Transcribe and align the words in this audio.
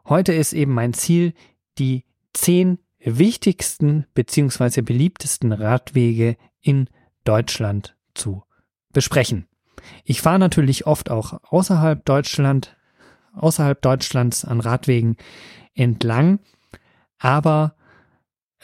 Heute 0.06 0.32
ist 0.32 0.52
eben 0.52 0.72
mein 0.72 0.92
Ziel, 0.92 1.32
die 1.78 2.04
zehn 2.34 2.78
wichtigsten 3.00 4.06
beziehungsweise 4.14 4.82
beliebtesten 4.82 5.52
Radwege 5.52 6.36
in 6.60 6.88
Deutschland 7.24 7.96
zu 8.14 8.44
besprechen. 8.92 9.46
Ich 10.04 10.22
fahre 10.22 10.38
natürlich 10.38 10.86
oft 10.86 11.10
auch 11.10 11.40
außerhalb 11.42 12.04
Deutschland, 12.04 12.76
außerhalb 13.32 13.80
Deutschlands 13.80 14.44
an 14.44 14.60
Radwegen 14.60 15.16
entlang, 15.74 16.38
aber 17.18 17.74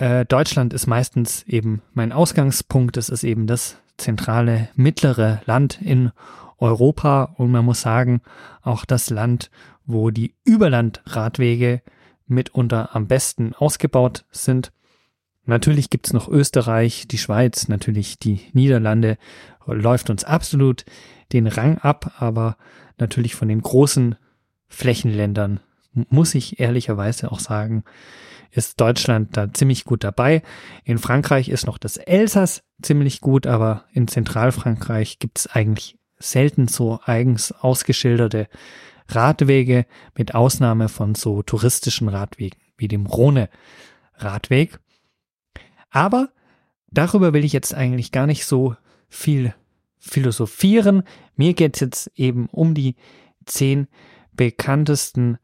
äh, 0.01 0.25
Deutschland 0.25 0.73
ist 0.73 0.87
meistens 0.87 1.45
eben 1.45 1.83
mein 1.93 2.13
Ausgangspunkt. 2.13 2.97
Es 2.97 3.09
ist 3.09 3.23
eben 3.23 3.47
das 3.47 3.77
zentrale 3.99 4.69
mittlere 4.75 5.43
Land 5.45 5.81
in 5.83 6.11
Europa 6.59 7.35
und 7.37 7.51
man 7.51 7.65
muss 7.65 7.83
sagen, 7.83 8.23
auch 8.63 8.85
das 8.85 9.11
Land, 9.11 9.51
wo 9.85 10.11
die 10.11 10.35
Überlandradwege 10.45 11.83
mitunter 12.27 12.95
am 12.95 13.09
besten 13.09 13.55
ausgebaut 13.55 14.25
sind. 14.31 14.73
Natürlich 15.45 15.91
gibt's 15.91 16.13
noch 16.13 16.29
Österreich, 16.29 17.07
die 17.09 17.19
Schweiz, 17.19 17.69
natürlich 17.69 18.19
die 18.19 18.41
Niederlande, 18.53 19.19
läuft 19.67 20.11
uns 20.11 20.25
absolut 20.25 20.85
den 21.33 21.47
Rang 21.47 21.79
ab, 21.79 22.15
aber 22.19 22.57
natürlich 22.99 23.35
von 23.35 23.49
den 23.49 23.61
großen 23.61 24.17
Flächenländern 24.69 25.61
muss 25.93 26.35
ich 26.35 26.61
ehrlicherweise 26.61 27.33
auch 27.33 27.41
sagen, 27.41 27.85
ist 28.51 28.81
Deutschland 28.81 29.37
da 29.37 29.53
ziemlich 29.53 29.85
gut 29.85 30.05
dabei. 30.05 30.43
In 30.85 30.99
Frankreich 30.99 31.49
ist 31.49 31.67
noch 31.67 31.79
das 31.79 31.97
Elsass 31.97 32.63
ziemlich 32.83 33.21
gut, 33.21 33.47
aber 33.47 33.85
in 33.93 34.09
Zentralfrankreich 34.09 35.19
gibt's 35.19 35.47
eigentlich 35.47 35.99
selten 36.19 36.69
so 36.69 37.01
eigens 37.05 37.53
ausgeschilderte 37.53 38.49
Radwege, 39.09 39.87
mit 40.17 40.35
Ausnahme 40.35 40.89
von 40.89 41.15
so 41.15 41.43
touristischen 41.43 42.09
Radwegen 42.09 42.61
wie 42.77 42.89
dem 42.89 43.07
Rhone-Radweg. 43.07 44.79
Aber 45.91 46.31
darüber 46.91 47.33
will 47.33 47.45
ich 47.45 47.53
jetzt 47.53 47.75
eigentlich 47.75 48.13
gar 48.13 48.27
nicht 48.27 48.47
so 48.47 48.77
viel 49.09 49.55
philosophieren. 49.99 51.03
Mir 51.37 51.55
geht's 51.55 51.81
jetzt 51.81 52.11
eben 52.15 52.47
um 52.51 52.75
die 52.75 52.97
zehn 53.45 53.89
bekanntesten 54.33 55.39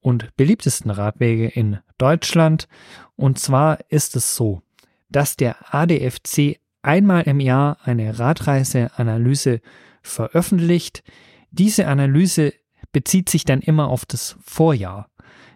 und 0.00 0.36
beliebtesten 0.36 0.90
Radwege 0.90 1.48
in 1.48 1.78
Deutschland. 1.98 2.68
Und 3.16 3.38
zwar 3.38 3.78
ist 3.88 4.16
es 4.16 4.36
so, 4.36 4.62
dass 5.08 5.36
der 5.36 5.74
ADFC 5.74 6.58
einmal 6.82 7.22
im 7.22 7.40
Jahr 7.40 7.78
eine 7.84 8.18
Radreiseanalyse 8.18 9.60
veröffentlicht. 10.02 11.02
Diese 11.50 11.86
Analyse 11.88 12.52
bezieht 12.92 13.28
sich 13.28 13.44
dann 13.44 13.60
immer 13.60 13.88
auf 13.88 14.06
das 14.06 14.36
Vorjahr. 14.42 15.10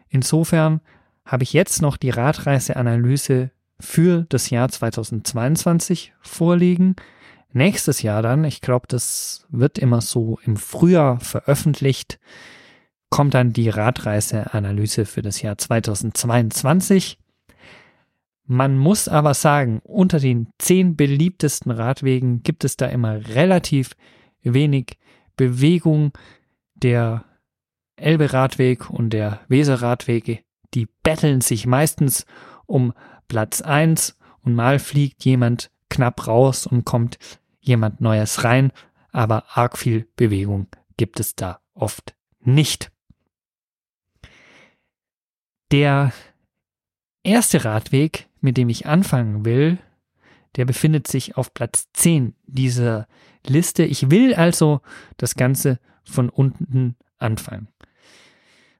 Insofern 0.08 0.80
habe 1.24 1.44
ich 1.44 1.52
jetzt 1.52 1.80
noch 1.82 1.96
die 1.96 2.10
Radreiseanalyse 2.10 3.50
für 3.78 4.26
das 4.28 4.50
Jahr 4.50 4.68
2022 4.68 6.12
vorliegen. 6.20 6.96
Nächstes 7.52 8.02
Jahr 8.02 8.22
dann, 8.22 8.44
ich 8.44 8.60
glaube, 8.60 8.86
das 8.88 9.46
wird 9.48 9.78
immer 9.78 10.00
so 10.00 10.38
im 10.44 10.56
Frühjahr 10.56 11.20
veröffentlicht, 11.20 12.18
kommt 13.10 13.34
dann 13.34 13.52
die 13.52 13.68
Radreiseanalyse 13.68 15.04
für 15.04 15.22
das 15.22 15.42
Jahr 15.42 15.58
2022. 15.58 17.18
Man 18.46 18.78
muss 18.78 19.06
aber 19.06 19.34
sagen, 19.34 19.80
unter 19.84 20.18
den 20.18 20.48
zehn 20.58 20.96
beliebtesten 20.96 21.70
Radwegen 21.70 22.42
gibt 22.42 22.64
es 22.64 22.76
da 22.76 22.86
immer 22.86 23.28
relativ 23.28 23.92
wenig 24.42 24.98
Bewegung. 25.36 26.12
Der 26.74 27.24
Elbe-Radweg 27.96 28.90
und 28.90 29.10
der 29.10 29.40
Weser-Radweg, 29.48 30.44
die 30.74 30.88
betteln 31.02 31.42
sich 31.42 31.66
meistens 31.66 32.26
um 32.66 32.92
Platz 33.28 33.60
eins 33.60 34.16
und 34.42 34.54
mal 34.54 34.78
fliegt 34.78 35.24
jemand 35.24 35.70
knapp 35.88 36.26
raus 36.26 36.66
und 36.66 36.84
kommt 36.84 37.18
jemand 37.60 38.00
Neues 38.00 38.44
rein, 38.44 38.72
aber 39.12 39.44
arg 39.48 39.76
viel 39.76 40.08
Bewegung 40.16 40.68
gibt 40.96 41.20
es 41.20 41.34
da 41.34 41.60
oft 41.74 42.14
nicht. 42.40 42.90
Der 45.70 46.12
erste 47.22 47.64
Radweg, 47.64 48.28
mit 48.40 48.56
dem 48.56 48.68
ich 48.68 48.86
anfangen 48.86 49.44
will, 49.44 49.78
der 50.56 50.64
befindet 50.64 51.06
sich 51.06 51.36
auf 51.36 51.54
Platz 51.54 51.88
10 51.92 52.34
dieser 52.46 53.06
Liste. 53.46 53.84
Ich 53.84 54.10
will 54.10 54.34
also 54.34 54.80
das 55.16 55.36
Ganze 55.36 55.78
von 56.04 56.28
unten 56.28 56.96
anfangen. 57.18 57.68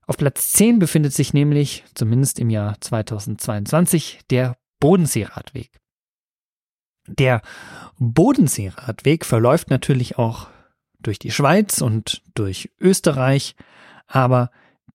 Auf 0.06 0.16
Platz 0.16 0.52
10 0.52 0.80
befindet 0.80 1.12
sich 1.12 1.32
nämlich, 1.32 1.84
zumindest 1.94 2.40
im 2.40 2.50
Jahr 2.50 2.80
2022, 2.80 4.20
der 4.30 4.58
Bodenseeradweg. 4.80 5.70
Der 7.06 7.42
Bodenseeradweg 7.98 9.24
verläuft 9.24 9.70
natürlich 9.70 10.18
auch 10.18 10.48
durch 10.98 11.20
die 11.20 11.30
Schweiz 11.30 11.80
und 11.80 12.22
durch 12.34 12.70
Österreich, 12.80 13.54
aber 14.06 14.50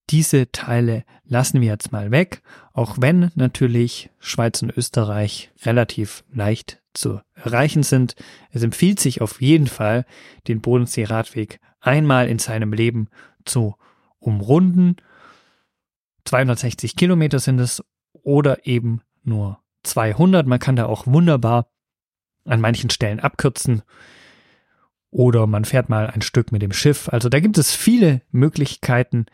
diese 0.10 0.52
Teile 0.52 1.04
lassen 1.24 1.62
wir 1.62 1.68
jetzt 1.68 1.92
mal 1.92 2.12
weg, 2.12 2.42
auch 2.74 2.98
wenn 3.00 3.32
natürlich 3.36 4.10
Schweiz 4.20 4.62
und 4.62 4.76
Österreich 4.76 5.52
relativ 5.64 6.24
leicht 6.32 6.82
zu 6.94 7.22
erreichen 7.34 7.84
sind. 7.84 8.16
Es 8.52 8.64
empfiehlt 8.64 9.00
sich 9.00 9.22
auf 9.22 9.42
jeden 9.42 9.68
Fall, 9.68 10.06
den 10.48 10.62
Bodensee-Radweg 10.62 11.60
einmal 11.82 12.28
in 12.28 12.40
seinem 12.40 12.74
Leben 12.74 13.10
zu 13.46 13.76
umrunden. 14.20 14.98
260 16.26 16.96
Kilometer 16.96 17.40
sind 17.40 17.60
es 17.60 17.84
oder 18.12 18.66
eben 18.66 19.02
nur 19.24 19.60
200. 19.84 20.48
Man 20.48 20.60
kann 20.60 20.76
da 20.76 20.86
auch 20.86 21.06
wunderbar 21.08 21.70
an 22.46 22.62
manchen 22.62 22.90
Stellen 22.90 23.20
abkürzen 23.20 23.82
oder 25.16 25.48
man 25.48 25.66
fährt 25.66 25.90
mal 25.90 26.08
ein 26.08 26.22
Stück 26.22 26.52
mit 26.52 26.62
dem 26.62 26.74
Schiff. 26.74 27.10
Also 27.10 27.30
da 27.30 27.40
gibt 27.40 27.58
es 27.58 27.74
viele 27.74 28.22
Möglichkeiten, 28.32 29.28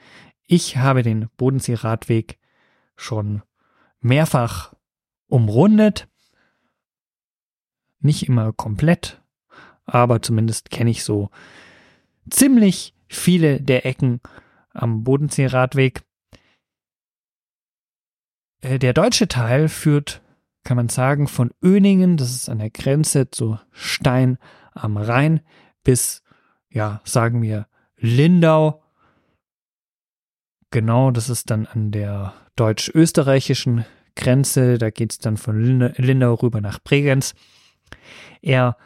ich 0.51 0.75
habe 0.75 1.01
den 1.01 1.29
Bodenseeradweg 1.37 2.37
schon 2.97 3.41
mehrfach 4.01 4.73
umrundet. 5.27 6.09
Nicht 8.01 8.27
immer 8.27 8.51
komplett, 8.51 9.21
aber 9.85 10.21
zumindest 10.21 10.69
kenne 10.69 10.89
ich 10.89 11.05
so 11.05 11.29
ziemlich 12.29 12.93
viele 13.07 13.61
der 13.61 13.85
Ecken 13.85 14.19
am 14.73 15.05
Bodenseeradweg. 15.05 16.03
Äh, 18.59 18.77
der 18.77 18.91
deutsche 18.91 19.29
Teil 19.29 19.69
führt, 19.69 20.21
kann 20.65 20.75
man 20.75 20.89
sagen, 20.89 21.29
von 21.29 21.51
Öningen, 21.63 22.17
das 22.17 22.31
ist 22.31 22.49
an 22.49 22.59
der 22.59 22.71
Grenze 22.71 23.31
zu 23.31 23.57
Stein 23.71 24.37
am 24.73 24.97
Rhein, 24.97 25.39
bis, 25.85 26.23
ja, 26.69 26.99
sagen 27.05 27.41
wir, 27.41 27.67
Lindau 27.95 28.81
Genau, 30.71 31.11
das 31.11 31.29
ist 31.29 31.51
dann 31.51 31.65
an 31.65 31.91
der 31.91 32.33
deutsch-österreichischen 32.55 33.85
Grenze. 34.15 34.77
Da 34.77 34.89
geht 34.89 35.11
es 35.11 35.17
dann 35.19 35.37
von 35.37 35.61
Lindau 35.97 36.33
rüber 36.35 36.61
nach 36.61 36.79
Bregenz. 36.79 37.35
Er 38.41 38.77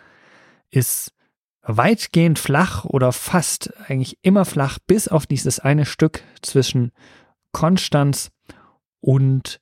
ist 0.72 1.14
weitgehend 1.62 2.40
flach 2.40 2.86
oder 2.86 3.12
fast 3.12 3.74
eigentlich 3.88 4.18
immer 4.24 4.46
flach, 4.46 4.80
bis 4.86 5.08
auf 5.08 5.26
dieses 5.26 5.60
eine 5.60 5.86
Stück 5.86 6.24
zwischen 6.42 6.92
Konstanz 7.52 8.32
und 9.00 9.60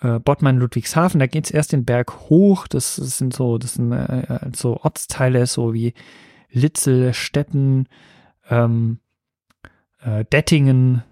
äh, 0.00 0.20
Bottmann-Ludwigshafen. 0.20 1.18
Da 1.18 1.26
geht 1.26 1.46
es 1.46 1.50
erst 1.50 1.72
den 1.72 1.84
Berg 1.84 2.28
hoch. 2.28 2.68
Das, 2.68 2.96
das 2.96 3.18
sind 3.18 3.34
so, 3.34 3.58
das 3.58 3.74
sind 3.74 3.92
äh, 3.92 4.50
so 4.54 4.78
Ortsteile, 4.78 5.46
so 5.46 5.74
wie 5.74 5.94
Litzel, 6.50 7.14
Stetten, 7.14 7.88
ähm, 8.48 9.00
äh, 10.00 10.24
Dettingen, 10.24 11.02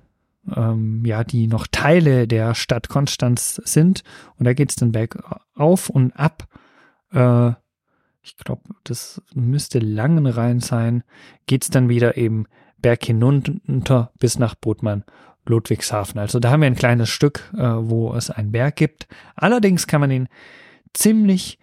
ähm, 0.55 1.05
ja, 1.05 1.25
die 1.25 1.47
noch 1.47 1.67
Teile 1.67 2.29
der 2.29 2.55
Stadt 2.55 2.89
Konstanz 2.89 3.61
sind. 3.65 4.03
Und 4.39 4.45
da 4.45 4.53
geht 4.53 4.71
es 4.71 4.77
dann 4.77 4.93
bergauf 4.93 5.89
und 5.91 6.13
ab. 6.13 6.49
Äh, 7.13 7.53
ich 8.23 8.37
glaube, 8.37 8.63
das 8.85 9.23
müsste 9.35 9.79
Langenrhein 9.79 10.61
sein. 10.61 11.05
Geht 11.47 11.63
es 11.63 11.71
dann 11.71 11.89
wieder 11.89 12.17
eben 12.17 12.47
berg 12.79 13.05
hinunter 13.05 14.13
bis 14.19 14.39
nach 14.39 14.55
Bodmann 14.55 15.05
Ludwigshafen. 15.47 16.19
Also 16.19 16.41
da 16.41 16.51
haben 16.51 16.61
wir 16.61 16.67
ein 16.67 16.75
kleines 16.75 17.09
Stück, 17.09 17.53
äh, 17.57 17.63
wo 17.63 18.13
es 18.15 18.31
einen 18.31 18.53
Berg 18.53 18.77
gibt. 18.77 19.07
Allerdings 19.37 19.87
kann 19.87 20.01
man 20.01 20.11
ihn 20.11 20.29
ziemlich 20.93 21.59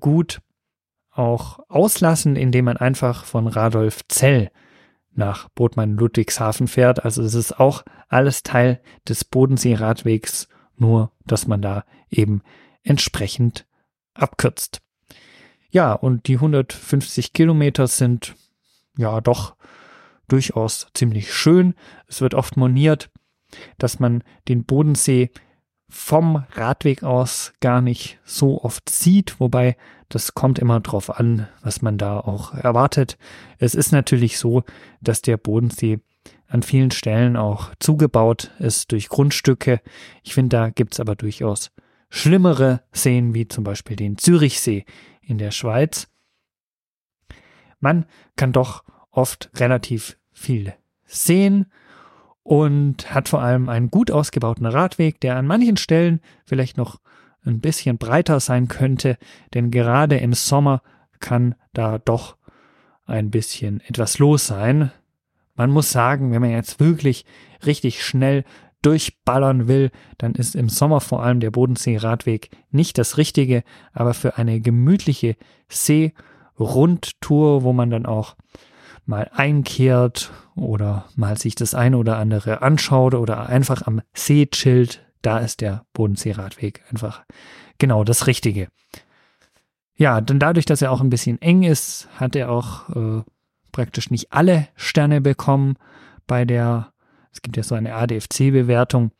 gut 0.00 0.40
auch 1.10 1.58
auslassen, 1.68 2.36
indem 2.36 2.66
man 2.66 2.76
einfach 2.76 3.24
von 3.24 3.46
Radolfzell 3.46 4.50
nach 5.18 5.48
Bodmann-Ludwigshafen 5.50 6.68
fährt. 6.68 7.04
Also 7.04 7.22
es 7.22 7.34
ist 7.34 7.58
auch 7.58 7.84
alles 8.08 8.44
Teil 8.44 8.80
des 9.06 9.24
Bodensee-Radwegs, 9.24 10.48
nur 10.76 11.12
dass 11.26 11.46
man 11.46 11.60
da 11.60 11.84
eben 12.08 12.42
entsprechend 12.82 13.66
abkürzt. 14.14 14.80
Ja, 15.70 15.92
und 15.92 16.28
die 16.28 16.36
150 16.36 17.32
Kilometer 17.32 17.88
sind 17.88 18.36
ja 18.96 19.20
doch 19.20 19.56
durchaus 20.28 20.86
ziemlich 20.94 21.34
schön. 21.34 21.74
Es 22.06 22.20
wird 22.20 22.34
oft 22.34 22.56
moniert, 22.56 23.10
dass 23.76 23.98
man 23.98 24.22
den 24.46 24.64
Bodensee 24.64 25.30
vom 25.88 26.44
Radweg 26.52 27.02
aus 27.02 27.52
gar 27.60 27.80
nicht 27.80 28.18
so 28.24 28.62
oft 28.62 28.88
sieht, 28.90 29.40
wobei 29.40 29.76
das 30.08 30.34
kommt 30.34 30.58
immer 30.58 30.80
drauf 30.80 31.18
an, 31.18 31.48
was 31.62 31.82
man 31.82 31.98
da 31.98 32.20
auch 32.20 32.54
erwartet. 32.54 33.18
Es 33.58 33.74
ist 33.74 33.92
natürlich 33.92 34.38
so, 34.38 34.64
dass 35.00 35.22
der 35.22 35.36
Bodensee 35.36 36.00
an 36.48 36.62
vielen 36.62 36.90
Stellen 36.90 37.36
auch 37.36 37.74
zugebaut 37.78 38.50
ist 38.58 38.92
durch 38.92 39.08
Grundstücke. 39.08 39.80
Ich 40.22 40.34
finde, 40.34 40.56
da 40.56 40.70
gibt's 40.70 41.00
aber 41.00 41.14
durchaus 41.14 41.70
schlimmere 42.10 42.82
Seen, 42.92 43.34
wie 43.34 43.48
zum 43.48 43.64
Beispiel 43.64 43.96
den 43.96 44.16
Zürichsee 44.16 44.84
in 45.20 45.38
der 45.38 45.50
Schweiz. 45.50 46.08
Man 47.80 48.06
kann 48.36 48.52
doch 48.52 48.84
oft 49.10 49.50
relativ 49.56 50.18
viel 50.32 50.74
sehen 51.04 51.66
und 52.48 53.14
hat 53.14 53.28
vor 53.28 53.42
allem 53.42 53.68
einen 53.68 53.90
gut 53.90 54.10
ausgebauten 54.10 54.64
Radweg, 54.64 55.20
der 55.20 55.36
an 55.36 55.46
manchen 55.46 55.76
Stellen 55.76 56.22
vielleicht 56.46 56.78
noch 56.78 56.98
ein 57.44 57.60
bisschen 57.60 57.98
breiter 57.98 58.40
sein 58.40 58.68
könnte, 58.68 59.18
denn 59.52 59.70
gerade 59.70 60.16
im 60.16 60.32
Sommer 60.32 60.80
kann 61.20 61.56
da 61.74 61.98
doch 61.98 62.38
ein 63.04 63.30
bisschen 63.30 63.82
etwas 63.82 64.18
los 64.18 64.46
sein. 64.46 64.90
Man 65.56 65.70
muss 65.70 65.90
sagen, 65.90 66.32
wenn 66.32 66.40
man 66.40 66.52
jetzt 66.52 66.80
wirklich 66.80 67.26
richtig 67.66 68.02
schnell 68.02 68.44
durchballern 68.80 69.68
will, 69.68 69.90
dann 70.16 70.34
ist 70.34 70.56
im 70.56 70.70
Sommer 70.70 71.02
vor 71.02 71.22
allem 71.22 71.40
der 71.40 71.50
Bodensee-Radweg 71.50 72.48
nicht 72.70 72.96
das 72.96 73.18
Richtige, 73.18 73.62
aber 73.92 74.14
für 74.14 74.38
eine 74.38 74.60
gemütliche 74.62 75.36
See-Rundtour, 75.68 77.62
wo 77.62 77.74
man 77.74 77.90
dann 77.90 78.06
auch 78.06 78.36
mal 79.08 79.30
einkehrt 79.32 80.30
oder 80.54 81.06
mal 81.16 81.38
sich 81.38 81.54
das 81.54 81.74
eine 81.74 81.96
oder 81.96 82.18
andere 82.18 82.62
anschaut 82.62 83.14
oder 83.14 83.48
einfach 83.48 83.86
am 83.86 84.02
See 84.12 84.46
chillt, 84.46 85.04
da 85.22 85.38
ist 85.38 85.60
der 85.60 85.84
Bodenseeradweg 85.94 86.84
einfach 86.90 87.24
genau 87.78 88.04
das 88.04 88.26
Richtige. 88.26 88.68
Ja, 89.96 90.20
denn 90.20 90.38
dadurch, 90.38 90.66
dass 90.66 90.82
er 90.82 90.92
auch 90.92 91.00
ein 91.00 91.10
bisschen 91.10 91.40
eng 91.42 91.64
ist, 91.64 92.08
hat 92.16 92.36
er 92.36 92.50
auch 92.50 92.88
äh, 92.90 93.22
praktisch 93.72 94.10
nicht 94.10 94.32
alle 94.32 94.68
Sterne 94.76 95.20
bekommen 95.20 95.76
bei 96.26 96.44
der, 96.44 96.92
es 97.32 97.42
gibt 97.42 97.56
ja 97.56 97.62
so 97.62 97.74
eine 97.74 97.94
ADFC-Bewertung. 97.94 99.10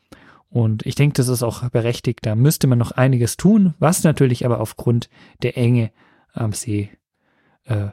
Und 0.50 0.86
ich 0.86 0.94
denke, 0.94 1.14
das 1.14 1.28
ist 1.28 1.42
auch 1.42 1.68
berechtigt. 1.70 2.20
Da 2.22 2.34
müsste 2.34 2.66
man 2.68 2.78
noch 2.78 2.92
einiges 2.92 3.36
tun, 3.36 3.74
was 3.78 4.04
natürlich 4.04 4.44
aber 4.44 4.60
aufgrund 4.60 5.08
der 5.42 5.56
Enge 5.56 5.90
am 6.32 6.52
See 6.52 6.90
äh, 7.64 7.88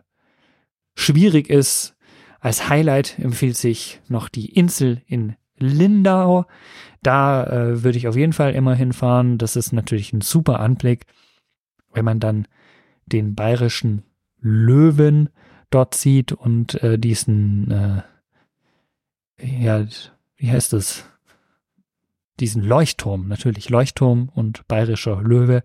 schwierig 0.95 1.49
ist. 1.49 1.95
Als 2.39 2.69
Highlight 2.69 3.19
empfiehlt 3.19 3.57
sich 3.57 4.01
noch 4.07 4.29
die 4.29 4.53
Insel 4.53 5.01
in 5.07 5.35
Lindau. 5.57 6.45
Da 7.01 7.43
äh, 7.45 7.83
würde 7.83 7.97
ich 7.97 8.07
auf 8.07 8.15
jeden 8.15 8.33
Fall 8.33 8.53
immer 8.53 8.75
hinfahren. 8.75 9.37
Das 9.37 9.55
ist 9.55 9.71
natürlich 9.71 10.13
ein 10.13 10.21
super 10.21 10.59
Anblick, 10.59 11.05
wenn 11.93 12.05
man 12.05 12.19
dann 12.19 12.47
den 13.05 13.35
bayerischen 13.35 14.03
Löwen 14.39 15.29
dort 15.69 15.95
sieht 15.95 16.31
und 16.31 16.81
äh, 16.83 16.97
diesen, 16.97 17.71
äh, 17.71 18.01
ja, 19.63 19.85
wie 20.37 20.51
heißt 20.51 20.73
es? 20.73 21.05
Diesen 22.39 22.63
Leuchtturm, 22.63 23.27
natürlich 23.27 23.69
Leuchtturm 23.69 24.29
und 24.33 24.67
bayerischer 24.67 25.21
Löwe. 25.21 25.63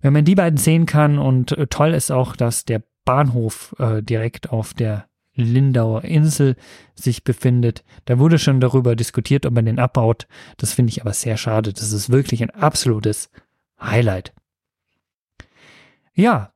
Wenn 0.00 0.12
man 0.14 0.24
die 0.24 0.34
beiden 0.34 0.56
sehen 0.56 0.86
kann 0.86 1.18
und 1.18 1.52
äh, 1.52 1.66
toll 1.66 1.94
ist 1.94 2.10
auch, 2.10 2.34
dass 2.34 2.64
der 2.64 2.82
Bahnhof 3.04 3.74
äh, 3.78 4.02
direkt 4.02 4.50
auf 4.50 4.74
der 4.74 5.08
Lindauer 5.34 6.04
Insel 6.04 6.56
sich 6.94 7.24
befindet. 7.24 7.84
Da 8.04 8.18
wurde 8.18 8.38
schon 8.38 8.60
darüber 8.60 8.96
diskutiert, 8.96 9.46
ob 9.46 9.54
man 9.54 9.64
den 9.64 9.78
abbaut. 9.78 10.26
Das 10.58 10.74
finde 10.74 10.90
ich 10.90 11.00
aber 11.00 11.12
sehr 11.12 11.36
schade. 11.36 11.72
Das 11.72 11.92
ist 11.92 12.10
wirklich 12.10 12.42
ein 12.42 12.50
absolutes 12.50 13.30
Highlight. 13.80 14.34
Ja, 16.14 16.52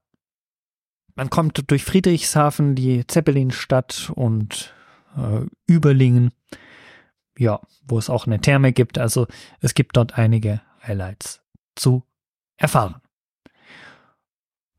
man 1.15 1.31
kommt 1.31 1.71
durch 1.71 1.85
Friedrichshafen, 1.85 2.75
die 2.75 3.07
Zeppelinstadt 3.07 4.13
und 4.15 4.75
äh, 5.17 5.47
Überlingen, 5.67 6.33
ja, 7.39 7.61
wo 7.89 7.99
es 7.99 8.11
auch 8.11 8.27
eine 8.27 8.41
Therme 8.41 8.73
gibt. 8.73 8.99
Also 8.99 9.27
es 9.61 9.75
gibt 9.75 9.97
dort 9.97 10.19
einige 10.19 10.61
Highlights 10.87 11.43
zu 11.75 12.03
erfahren. 12.59 12.97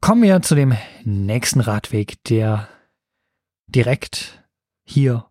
Kommen 0.07 0.24
wir 0.24 0.42
zu 0.42 0.56
dem 0.56 0.74
nächsten 1.04 1.59
Radweg, 1.59 2.24
der 2.24 2.69
direkt 3.68 4.42
hier 4.86 5.25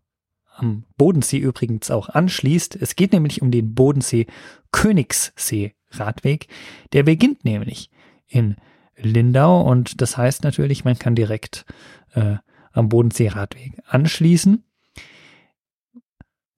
am 0.55 0.85
Bodensee 0.99 1.39
übrigens 1.39 1.91
auch 1.91 2.11
anschließt. 2.11 2.77
Es 2.77 2.95
geht 2.95 3.15
nämlich 3.15 3.41
um 3.41 3.51
den 3.51 3.75
Bodensee 3.75 4.27
Königssee 4.73 5.73
Radweg. 5.93 6.49
Der 6.93 7.05
beginnt 7.05 7.43
nämlich 7.43 7.89
in 8.27 8.57
Lindau 8.99 9.63
und 9.63 10.03
das 10.03 10.19
heißt 10.19 10.45
natürlich, 10.45 10.85
man 10.85 10.99
kann 10.99 11.15
direkt 11.15 11.65
äh, 12.13 12.37
am 12.73 12.91
Bodensee 12.91 13.29
Radweg 13.29 13.83
anschließen. 13.87 14.63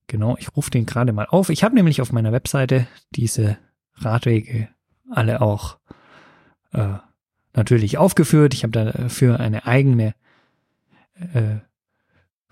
Genau, 0.08 0.36
ich 0.40 0.56
rufe 0.56 0.72
den 0.72 0.86
gerade 0.86 1.12
mal 1.12 1.26
auf. 1.26 1.50
Ich 1.50 1.62
habe 1.62 1.76
nämlich 1.76 2.00
auf 2.00 2.10
meiner 2.10 2.32
Webseite 2.32 2.88
diese 3.10 3.58
Radwege 3.94 4.70
alle 5.08 5.40
auch 5.40 5.78
äh, 6.72 6.94
natürlich 7.58 7.98
aufgeführt. 7.98 8.54
Ich 8.54 8.62
habe 8.62 8.72
dafür 8.72 9.38
eine 9.40 9.66
eigene, 9.66 10.14
äh, 11.34 11.56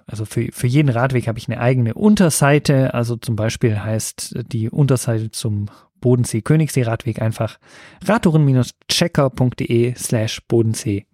also 0.06 0.26
für, 0.26 0.52
für 0.52 0.66
jeden 0.66 0.90
Radweg 0.90 1.28
habe 1.28 1.38
ich 1.38 1.48
eine 1.48 1.60
eigene 1.60 1.94
Unterseite. 1.94 2.92
Also 2.92 3.16
zum 3.16 3.36
Beispiel 3.36 3.82
heißt 3.82 4.34
die 4.52 4.68
Unterseite 4.68 5.30
zum 5.30 5.70
Bodensee 6.00 6.42
Königssee 6.42 6.82
Radweg 6.82 7.22
einfach 7.22 7.58
radtouren-checker.de 8.04 9.94
slash 9.94 10.42
Bodensee 10.46 11.06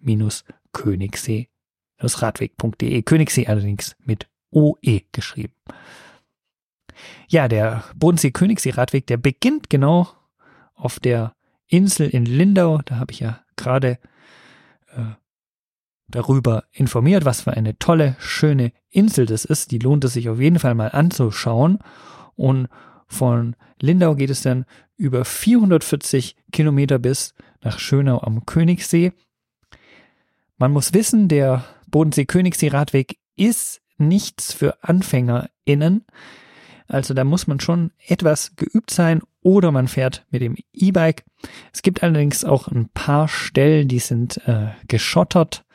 Königssee 3.03 3.47
allerdings 3.47 3.95
mit 4.03 4.27
OE 4.51 5.01
geschrieben. 5.11 5.53
Ja, 7.27 7.47
der 7.47 7.85
Bodensee 7.95 8.31
Königssee 8.31 8.71
Radweg, 8.71 9.07
der 9.07 9.17
beginnt 9.17 9.69
genau 9.69 10.09
auf 10.75 10.99
der 10.99 11.33
Insel 11.67 12.09
in 12.09 12.25
Lindau. 12.25 12.79
Da 12.85 12.97
habe 12.97 13.11
ich 13.11 13.19
ja 13.19 13.41
gerade 13.55 13.99
äh, 14.95 15.15
darüber 16.07 16.65
informiert, 16.71 17.25
was 17.25 17.41
für 17.41 17.53
eine 17.53 17.77
tolle, 17.79 18.15
schöne 18.19 18.71
Insel 18.89 19.25
das 19.25 19.45
ist. 19.45 19.71
Die 19.71 19.79
lohnt 19.79 20.03
es 20.03 20.13
sich 20.13 20.29
auf 20.29 20.39
jeden 20.39 20.59
Fall 20.59 20.75
mal 20.75 20.89
anzuschauen. 20.89 21.79
Und 22.35 22.67
von 23.07 23.55
Lindau 23.79 24.15
geht 24.15 24.29
es 24.29 24.41
dann 24.41 24.65
über 24.97 25.25
440 25.25 26.35
Kilometer 26.51 26.99
bis 26.99 27.33
nach 27.61 27.79
Schönau 27.79 28.21
am 28.21 28.45
Königssee. 28.45 29.13
Man 30.57 30.71
muss 30.71 30.93
wissen, 30.93 31.27
der 31.27 31.63
Bodensee-Königssee-Radweg 31.87 33.17
ist 33.35 33.81
nichts 33.97 34.53
für 34.53 34.83
AnfängerInnen. 34.83 36.05
Also 36.93 37.13
da 37.13 37.23
muss 37.23 37.47
man 37.47 37.59
schon 37.59 37.91
etwas 38.07 38.55
geübt 38.55 38.91
sein 38.91 39.21
oder 39.41 39.71
man 39.71 39.87
fährt 39.87 40.25
mit 40.29 40.41
dem 40.41 40.55
E-Bike. 40.73 41.25
Es 41.73 41.81
gibt 41.81 42.03
allerdings 42.03 42.45
auch 42.45 42.67
ein 42.67 42.89
paar 42.89 43.27
Stellen, 43.27 43.87
die 43.87 43.99
sind 43.99 44.37
äh, 44.47 44.67
geschottert. 44.87 45.65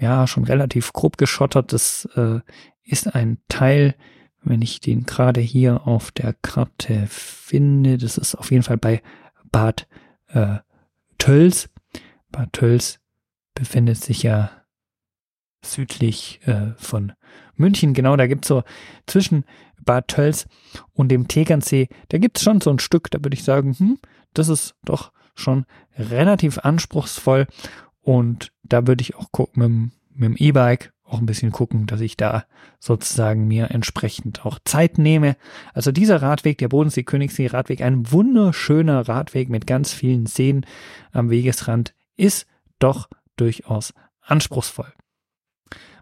Ja, 0.00 0.26
schon 0.26 0.44
relativ 0.44 0.92
grob 0.92 1.18
geschottert. 1.18 1.72
Das 1.72 2.08
äh, 2.14 2.40
ist 2.84 3.14
ein 3.14 3.38
Teil, 3.48 3.96
wenn 4.42 4.62
ich 4.62 4.80
den 4.80 5.04
gerade 5.04 5.40
hier 5.40 5.86
auf 5.86 6.12
der 6.12 6.32
Karte 6.32 7.06
finde. 7.08 7.98
Das 7.98 8.16
ist 8.16 8.34
auf 8.36 8.50
jeden 8.50 8.62
Fall 8.62 8.78
bei 8.78 9.02
Bad 9.50 9.88
äh, 10.28 10.58
Tölz. 11.18 11.68
Bad 12.30 12.52
Tölz 12.52 13.00
befindet 13.54 13.98
sich 13.98 14.22
ja 14.22 14.50
südlich 15.62 16.40
äh, 16.46 16.72
von 16.76 17.12
München. 17.56 17.94
Genau, 17.94 18.16
da 18.16 18.26
gibt's 18.26 18.48
so 18.48 18.62
zwischen 19.06 19.44
Bad 19.84 20.08
Tölz 20.08 20.46
und 20.92 21.08
dem 21.08 21.28
Tegernsee, 21.28 21.88
da 22.08 22.18
gibt's 22.18 22.42
schon 22.42 22.60
so 22.60 22.70
ein 22.70 22.78
Stück, 22.78 23.10
da 23.10 23.18
würde 23.22 23.34
ich 23.34 23.44
sagen, 23.44 23.74
hm, 23.76 23.98
das 24.34 24.48
ist 24.48 24.74
doch 24.84 25.12
schon 25.34 25.64
relativ 25.96 26.58
anspruchsvoll. 26.58 27.46
Und 28.00 28.52
da 28.62 28.86
würde 28.86 29.02
ich 29.02 29.16
auch 29.16 29.32
gucken 29.32 29.92
mit, 30.10 30.20
mit 30.20 30.24
dem 30.24 30.36
E-Bike 30.36 30.92
auch 31.04 31.18
ein 31.18 31.26
bisschen 31.26 31.50
gucken, 31.50 31.86
dass 31.86 32.00
ich 32.00 32.16
da 32.16 32.44
sozusagen 32.78 33.48
mir 33.48 33.70
entsprechend 33.72 34.46
auch 34.46 34.58
Zeit 34.64 34.96
nehme. 34.96 35.36
Also 35.74 35.90
dieser 35.92 36.22
Radweg, 36.22 36.58
der 36.58 36.68
Bodensee-Königssee-Radweg, 36.68 37.82
ein 37.82 38.10
wunderschöner 38.10 39.08
Radweg 39.08 39.48
mit 39.48 39.66
ganz 39.66 39.92
vielen 39.92 40.26
Seen 40.26 40.64
am 41.12 41.30
Wegesrand, 41.30 41.94
ist 42.16 42.46
doch 42.78 43.08
durchaus 43.36 43.92
anspruchsvoll. 44.20 44.92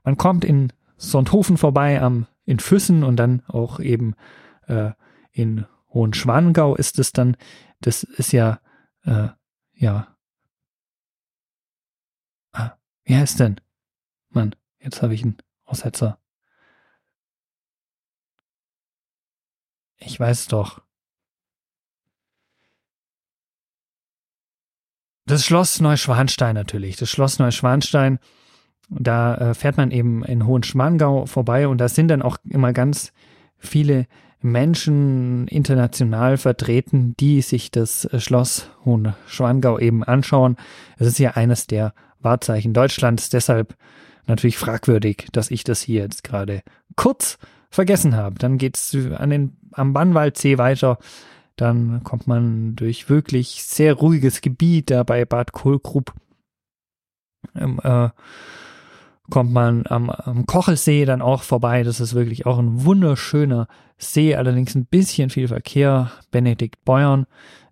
Man 0.05 0.19
kommt 0.19 0.45
in 0.45 0.73
Sonthofen 0.97 1.57
vorbei, 1.57 2.01
am, 2.03 2.27
in 2.49 2.61
Füssen 2.61 3.05
und 3.05 3.17
dann 3.17 3.43
auch 3.47 3.79
eben 3.79 4.15
äh, 4.69 4.93
in 5.33 5.67
Hohenschwangau 5.91 6.77
ist 6.77 6.99
es 6.99 7.13
dann. 7.13 7.37
Das 7.83 8.05
ist 8.05 8.33
ja, 8.33 8.61
äh, 9.05 9.29
ja. 9.75 10.17
Ah, 12.53 12.73
wie 13.05 13.17
heißt 13.17 13.39
denn? 13.39 13.61
Mann, 14.31 14.57
jetzt 14.81 15.03
habe 15.03 15.13
ich 15.13 15.25
einen 15.25 15.37
Aussetzer. 15.65 16.19
Ich 19.99 20.19
weiß 20.19 20.47
doch. 20.49 20.81
Das 25.27 25.45
Schloss 25.45 25.81
Neuschwanstein 25.81 26.55
natürlich. 26.55 26.97
Das 26.97 27.11
Schloss 27.11 27.39
Neuschwanstein 27.39 28.19
da 28.89 29.35
äh, 29.37 29.55
fährt 29.55 29.77
man 29.77 29.91
eben 29.91 30.25
in 30.25 30.47
Hohenschwangau 30.47 31.27
vorbei 31.27 31.69
und 31.69 31.79
da 31.79 31.89
sind 31.89 32.09
dann 32.09 32.23
auch 32.23 32.39
immer 32.49 32.73
ganz 32.73 33.13
viele 33.59 34.07
Menschen 34.41 35.49
international 35.49 36.37
vertreten, 36.37 37.15
die 37.19 37.43
sich 37.43 37.71
das 37.71 38.05
äh, 38.07 38.21
Schloss 38.21 38.71
Hohenschwangau 38.85 39.79
eben 39.79 40.05
anschauen. 40.05 40.57
Es 40.97 41.07
ist 41.07 41.19
ja 41.19 41.33
eines 41.33 41.67
der 41.67 41.93
Wahrzeichen 42.21 42.73
Deutschlands, 42.73 43.31
deshalb 43.31 43.77
natürlich 44.27 44.59
fragwürdig, 44.59 45.29
dass 45.33 45.51
ich 45.51 45.65
das 45.65 45.83
hier 45.83 46.03
jetzt 46.03 46.25
gerade 46.25 46.63
kurz 46.97 47.39
vergessen 47.71 48.17
habe. 48.17 48.37
Dann 48.39 48.59
geht's 48.59 48.97
an 49.17 49.31
den, 49.31 49.57
am 49.73 49.93
Bannwaldsee 49.93 50.59
weiter. 50.59 50.99
Dann 51.57 52.05
kommt 52.05 52.27
man 52.27 52.77
durch 52.77 53.11
wirklich 53.11 53.65
sehr 53.65 53.95
ruhiges 53.95 54.41
Gebiet 54.41 54.91
da 54.91 55.03
bei 55.03 55.25
Bad 55.25 55.53
Kohlgrub. 55.53 56.13
Ähm, 57.57 57.81
äh, 57.83 58.11
kommt 59.31 59.53
man 59.53 59.85
am, 59.87 60.11
am 60.11 60.47
Kochelsee 60.47 61.05
dann 61.05 61.23
auch 61.23 61.43
vorbei. 61.43 61.83
Das 61.83 62.01
ist 62.01 62.15
wirklich 62.15 62.47
auch 62.47 62.59
ein 62.59 62.85
wunderschöner 62.85 63.69
See, 63.99 64.35
allerdings 64.35 64.75
ein 64.75 64.87
bisschen 64.87 65.31
viel 65.31 65.49
Verkehr. 65.49 66.13
Benedikt 66.31 66.85
Beuern, 66.85 67.27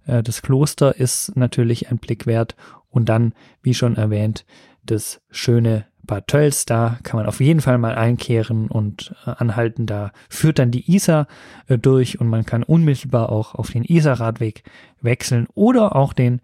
äh, 0.07 0.23
das 0.23 0.43
Kloster 0.43 0.97
ist 0.97 1.37
natürlich 1.37 1.91
ein 1.91 1.99
Blick 1.99 2.27
wert. 2.27 2.57
Und 2.89 3.09
dann, 3.09 3.35
wie 3.63 3.75
schon 3.75 3.97
erwähnt, 3.97 4.45
das 4.83 5.21
schöne 5.31 5.87
Bad 6.07 6.29
Tölz, 6.29 6.65
da 6.65 6.99
kann 7.03 7.19
man 7.19 7.27
auf 7.27 7.41
jeden 7.41 7.61
Fall 7.61 7.79
mal 7.79 7.97
einkehren 7.97 8.69
und 8.69 9.15
äh, 9.27 9.31
anhalten. 9.31 9.87
Da 9.87 10.13
führt 10.29 10.59
dann 10.59 10.71
die 10.71 10.91
Isar 10.93 11.27
äh, 11.67 11.79
durch 11.79 12.21
und 12.21 12.29
man 12.29 12.47
kann 12.47 12.63
unmittelbar 12.63 13.31
auch 13.31 13.55
auf 13.55 13.71
den 13.71 13.85
Isar-Radweg 13.85 14.63
wechseln 15.01 15.49
oder 15.55 15.97
auch 15.97 16.13
den 16.13 16.41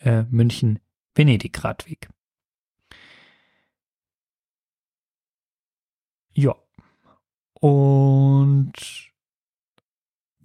äh, 0.00 0.24
München-Venedig-Radweg. 0.30 2.08
Ja. 6.38 6.54
Und 7.54 8.72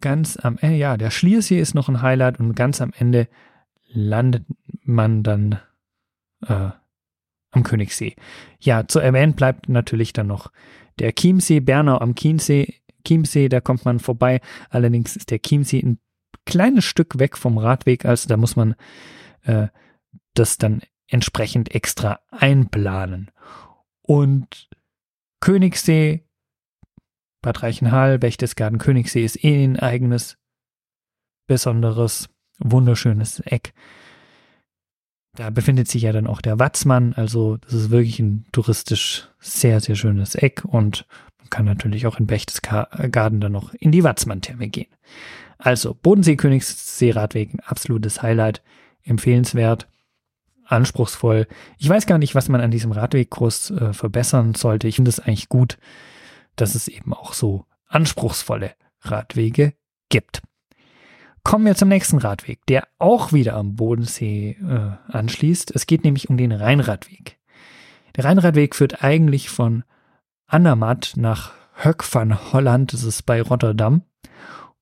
ganz 0.02 0.38
am 0.38 0.58
Ende, 0.58 0.78
ja, 0.78 0.98
der 0.98 1.12
Schliersee 1.12 1.60
ist 1.60 1.76
noch 1.76 1.88
ein 1.88 2.02
Highlight 2.02 2.40
und 2.40 2.56
ganz 2.56 2.82
am 2.82 2.92
Ende 2.98 3.28
landet 3.90 4.44
man 4.82 5.22
dann 5.22 5.60
äh, 6.48 6.72
am 7.52 7.64
Königssee. 7.64 8.16
Ja, 8.60 8.88
zu 8.88 9.00
erwähnen 9.00 9.34
bleibt 9.34 9.70
natürlich 9.70 10.14
dann 10.14 10.26
noch 10.26 10.52
der 10.98 11.14
Chiemsee, 11.14 11.60
Bernau 11.60 12.00
am 12.00 12.16
Chiemsee, 12.16 12.74
Chiemsee, 13.06 13.48
da 13.48 13.62
kommt 13.62 13.86
man 13.86 14.00
vorbei. 14.00 14.42
Allerdings 14.72 15.16
ist 15.16 15.30
der 15.30 15.44
Chiemsee 15.44 15.80
ein 15.80 16.00
kleines 16.48 16.86
Stück 16.86 17.20
weg 17.20 17.38
vom 17.38 17.60
Radweg, 17.60 18.06
also 18.06 18.28
da 18.28 18.36
muss 18.36 18.56
man 18.56 18.74
äh, 19.44 19.68
das 20.34 20.58
dann 20.58 20.82
entsprechend 21.08 21.76
extra 21.76 22.20
einplanen. 22.32 23.30
Und 24.02 24.70
Königssee, 25.44 26.24
Bad 27.42 27.64
Reichenhall, 27.64 28.18
Berchtesgaden, 28.18 28.80
Königssee 28.80 29.26
ist 29.26 29.44
eh 29.44 29.66
ein 29.66 29.78
eigenes, 29.78 30.38
besonderes, 31.48 32.30
wunderschönes 32.60 33.42
Eck. 33.42 33.74
Da 35.36 35.50
befindet 35.50 35.90
sich 35.90 36.04
ja 36.04 36.14
dann 36.14 36.28
auch 36.28 36.40
der 36.40 36.60
Watzmann, 36.60 37.12
also 37.12 37.58
das 37.58 37.74
ist 37.74 37.90
wirklich 37.90 38.20
ein 38.20 38.46
touristisch 38.54 39.28
sehr, 39.38 39.82
sehr 39.82 39.96
schönes 39.96 40.36
Eck 40.36 40.64
und 40.64 41.06
man 41.40 41.50
kann 41.50 41.66
natürlich 41.66 42.08
auch 42.08 42.22
in 42.22 42.28
Berchtesgaden 42.28 43.42
dann 43.42 43.52
noch 43.52 43.74
in 43.74 43.92
die 43.92 44.06
Watzmann-Therme 44.06 44.70
gehen. 44.70 44.96
Also 45.58 45.94
Bodensee, 45.94 46.38
Königssee, 46.38 47.12
Radweg, 47.12 47.54
ein 47.54 47.60
absolutes 47.60 48.22
Highlight, 48.22 48.64
empfehlenswert 49.04 49.90
anspruchsvoll. 50.74 51.48
Ich 51.78 51.88
weiß 51.88 52.06
gar 52.06 52.18
nicht, 52.18 52.36
was 52.36 52.50
man 52.50 52.62
an 52.62 52.72
diesem 52.72 52.92
Radwegkurs 52.92 53.72
äh, 53.72 53.94
verbessern 53.94 54.56
sollte. 54.56 54.88
Ich 54.88 54.96
finde 54.96 55.10
es 55.10 55.20
eigentlich 55.20 55.50
gut, 55.50 55.78
dass 56.56 56.76
es 56.76 56.88
eben 56.88 57.14
auch 57.14 57.34
so 57.34 57.66
anspruchsvolle 57.88 58.72
Radwege 59.02 59.74
gibt. 60.10 60.42
Kommen 61.44 61.66
wir 61.66 61.76
zum 61.76 61.90
nächsten 61.90 62.20
Radweg, 62.20 62.66
der 62.68 62.88
auch 63.00 63.34
wieder 63.34 63.56
am 63.56 63.76
Bodensee 63.76 64.58
äh, 64.62 65.12
anschließt. 65.12 65.76
Es 65.76 65.88
geht 65.88 66.04
nämlich 66.04 66.30
um 66.30 66.38
den 66.38 66.54
Rheinradweg. 66.54 67.38
Der 68.16 68.26
Rheinradweg 68.26 68.76
führt 68.76 69.04
eigentlich 69.04 69.50
von 69.50 69.84
Andermatt 70.48 71.14
nach 71.16 71.54
Höck 71.76 72.04
van 72.14 72.54
Holland, 72.54 72.94
das 72.94 73.04
ist 73.04 73.24
bei 73.24 73.42
Rotterdam, 73.42 74.04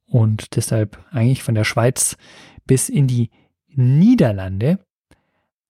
und 0.05 0.55
deshalb 0.55 1.03
eigentlich 1.11 1.41
von 1.41 1.55
der 1.55 1.63
Schweiz 1.63 2.17
bis 2.67 2.89
in 2.89 3.07
die 3.07 3.31
Niederlande. 3.69 4.79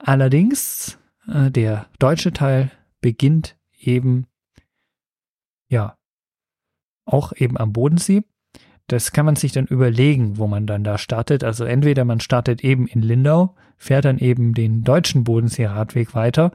Allerdings, 0.03 0.97
äh, 1.27 1.51
der 1.51 1.87
deutsche 1.99 2.33
Teil 2.33 2.71
beginnt 3.01 3.57
eben, 3.77 4.25
ja, 5.67 5.97
auch 7.05 7.33
eben 7.35 7.57
am 7.57 7.71
Bodensee. 7.73 8.23
Das 8.87 9.11
kann 9.11 9.25
man 9.25 9.35
sich 9.35 9.51
dann 9.51 9.67
überlegen, 9.67 10.37
wo 10.37 10.47
man 10.47 10.67
dann 10.67 10.83
da 10.83 10.97
startet. 10.97 11.43
Also 11.43 11.65
entweder 11.65 12.03
man 12.03 12.19
startet 12.19 12.63
eben 12.63 12.87
in 12.87 13.01
Lindau, 13.01 13.55
fährt 13.77 14.05
dann 14.05 14.17
eben 14.17 14.53
den 14.53 14.83
deutschen 14.83 15.23
Bodensee-Radweg 15.23 16.13
weiter 16.15 16.51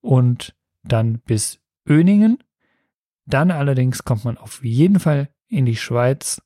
und 0.00 0.54
dann 0.82 1.18
bis 1.18 1.60
Öningen. 1.86 2.38
Dann 3.26 3.50
allerdings 3.50 4.04
kommt 4.04 4.24
man 4.24 4.38
auf 4.38 4.64
jeden 4.64 5.00
Fall 5.00 5.28
in 5.48 5.66
die 5.66 5.76
Schweiz, 5.76 6.40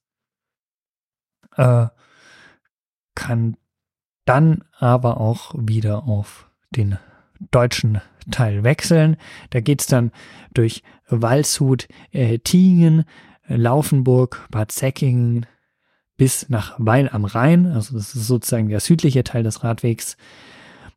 äh, 1.56 1.86
kann 3.14 3.56
dann 4.28 4.64
aber 4.78 5.20
auch 5.20 5.54
wieder 5.56 6.04
auf 6.04 6.50
den 6.70 6.99
deutschen 7.50 8.00
Teil 8.30 8.62
wechseln. 8.62 9.16
Da 9.50 9.61
geht's 9.61 9.87
dann 9.87 10.12
durch 10.52 10.82
Waldshut, 11.08 11.88
äh, 12.12 12.38
Tiingen, 12.38 13.04
Laufenburg, 13.47 14.47
Bad 14.50 14.70
Säckingen 14.70 15.47
bis 16.18 16.49
nach 16.50 16.75
Weil 16.78 17.08
am 17.08 17.25
Rhein. 17.25 17.66
Also 17.66 17.97
das 17.97 18.14
ist 18.14 18.26
sozusagen 18.26 18.68
der 18.68 18.80
südliche 18.80 19.25
Teil 19.25 19.44
des 19.44 19.64
Radwegs. 19.64 20.16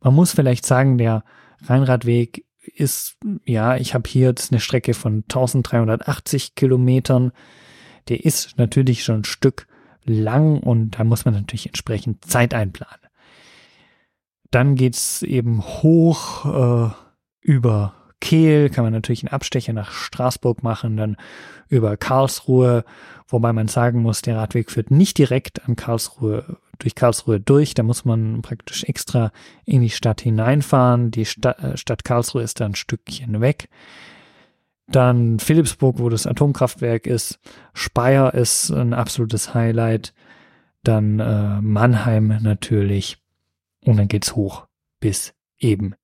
Man 0.01 0.13
muss 0.13 0.33
vielleicht 0.33 0.65
sagen, 0.65 0.97
der 0.97 1.23
Rheinradweg 1.63 2.45
ist, 2.75 3.17
ja, 3.45 3.77
ich 3.77 3.93
habe 3.93 4.09
hier 4.09 4.29
jetzt 4.29 4.51
eine 4.51 4.59
Strecke 4.59 4.93
von 4.93 5.23
1380 5.23 6.55
Kilometern. 6.55 7.31
Der 8.09 8.25
ist 8.25 8.57
natürlich 8.57 9.03
schon 9.03 9.21
ein 9.21 9.25
Stück 9.25 9.67
lang 10.03 10.59
und 10.59 10.97
da 10.99 11.03
muss 11.03 11.23
man 11.25 11.35
natürlich 11.35 11.67
entsprechend 11.67 12.25
Zeit 12.25 12.53
einplanen. 12.53 12.99
Dann 14.51 14.75
geht's 14.75 15.21
eben 15.23 15.61
hoch 15.61 16.45
äh, 16.45 16.93
über 17.41 17.93
Kehl, 18.19 18.69
kann 18.69 18.83
man 18.83 18.93
natürlich 18.93 19.23
einen 19.23 19.33
Abstecher 19.33 19.73
nach 19.73 19.91
Straßburg 19.91 20.61
machen, 20.61 20.95
dann 20.95 21.17
über 21.69 21.97
Karlsruhe, 21.97 22.85
wobei 23.27 23.51
man 23.51 23.67
sagen 23.67 24.01
muss, 24.01 24.21
der 24.21 24.37
Radweg 24.37 24.69
führt 24.69 24.91
nicht 24.91 25.17
direkt 25.17 25.67
an 25.67 25.75
Karlsruhe, 25.75 26.57
durch 26.81 26.95
Karlsruhe 26.95 27.39
durch, 27.39 27.73
da 27.73 27.83
muss 27.83 28.05
man 28.05 28.41
praktisch 28.41 28.83
extra 28.83 29.31
in 29.65 29.81
die 29.81 29.89
Stadt 29.89 30.21
hineinfahren. 30.21 31.11
Die 31.11 31.25
Stadt, 31.25 31.59
äh, 31.59 31.77
Stadt 31.77 32.03
Karlsruhe 32.03 32.41
ist 32.41 32.59
da 32.59 32.65
ein 32.65 32.75
Stückchen 32.75 33.41
weg. 33.41 33.69
Dann 34.87 35.39
Philipsburg, 35.39 35.99
wo 35.99 36.09
das 36.09 36.27
Atomkraftwerk 36.27 37.07
ist. 37.07 37.39
Speyer 37.73 38.33
ist 38.33 38.71
ein 38.71 38.93
absolutes 38.93 39.53
Highlight. 39.53 40.13
Dann 40.83 41.19
äh, 41.19 41.61
Mannheim 41.61 42.39
natürlich. 42.41 43.20
Und 43.85 43.97
dann 43.97 44.07
geht's 44.07 44.35
hoch 44.35 44.67
bis 44.99 45.33
eben 45.57 45.95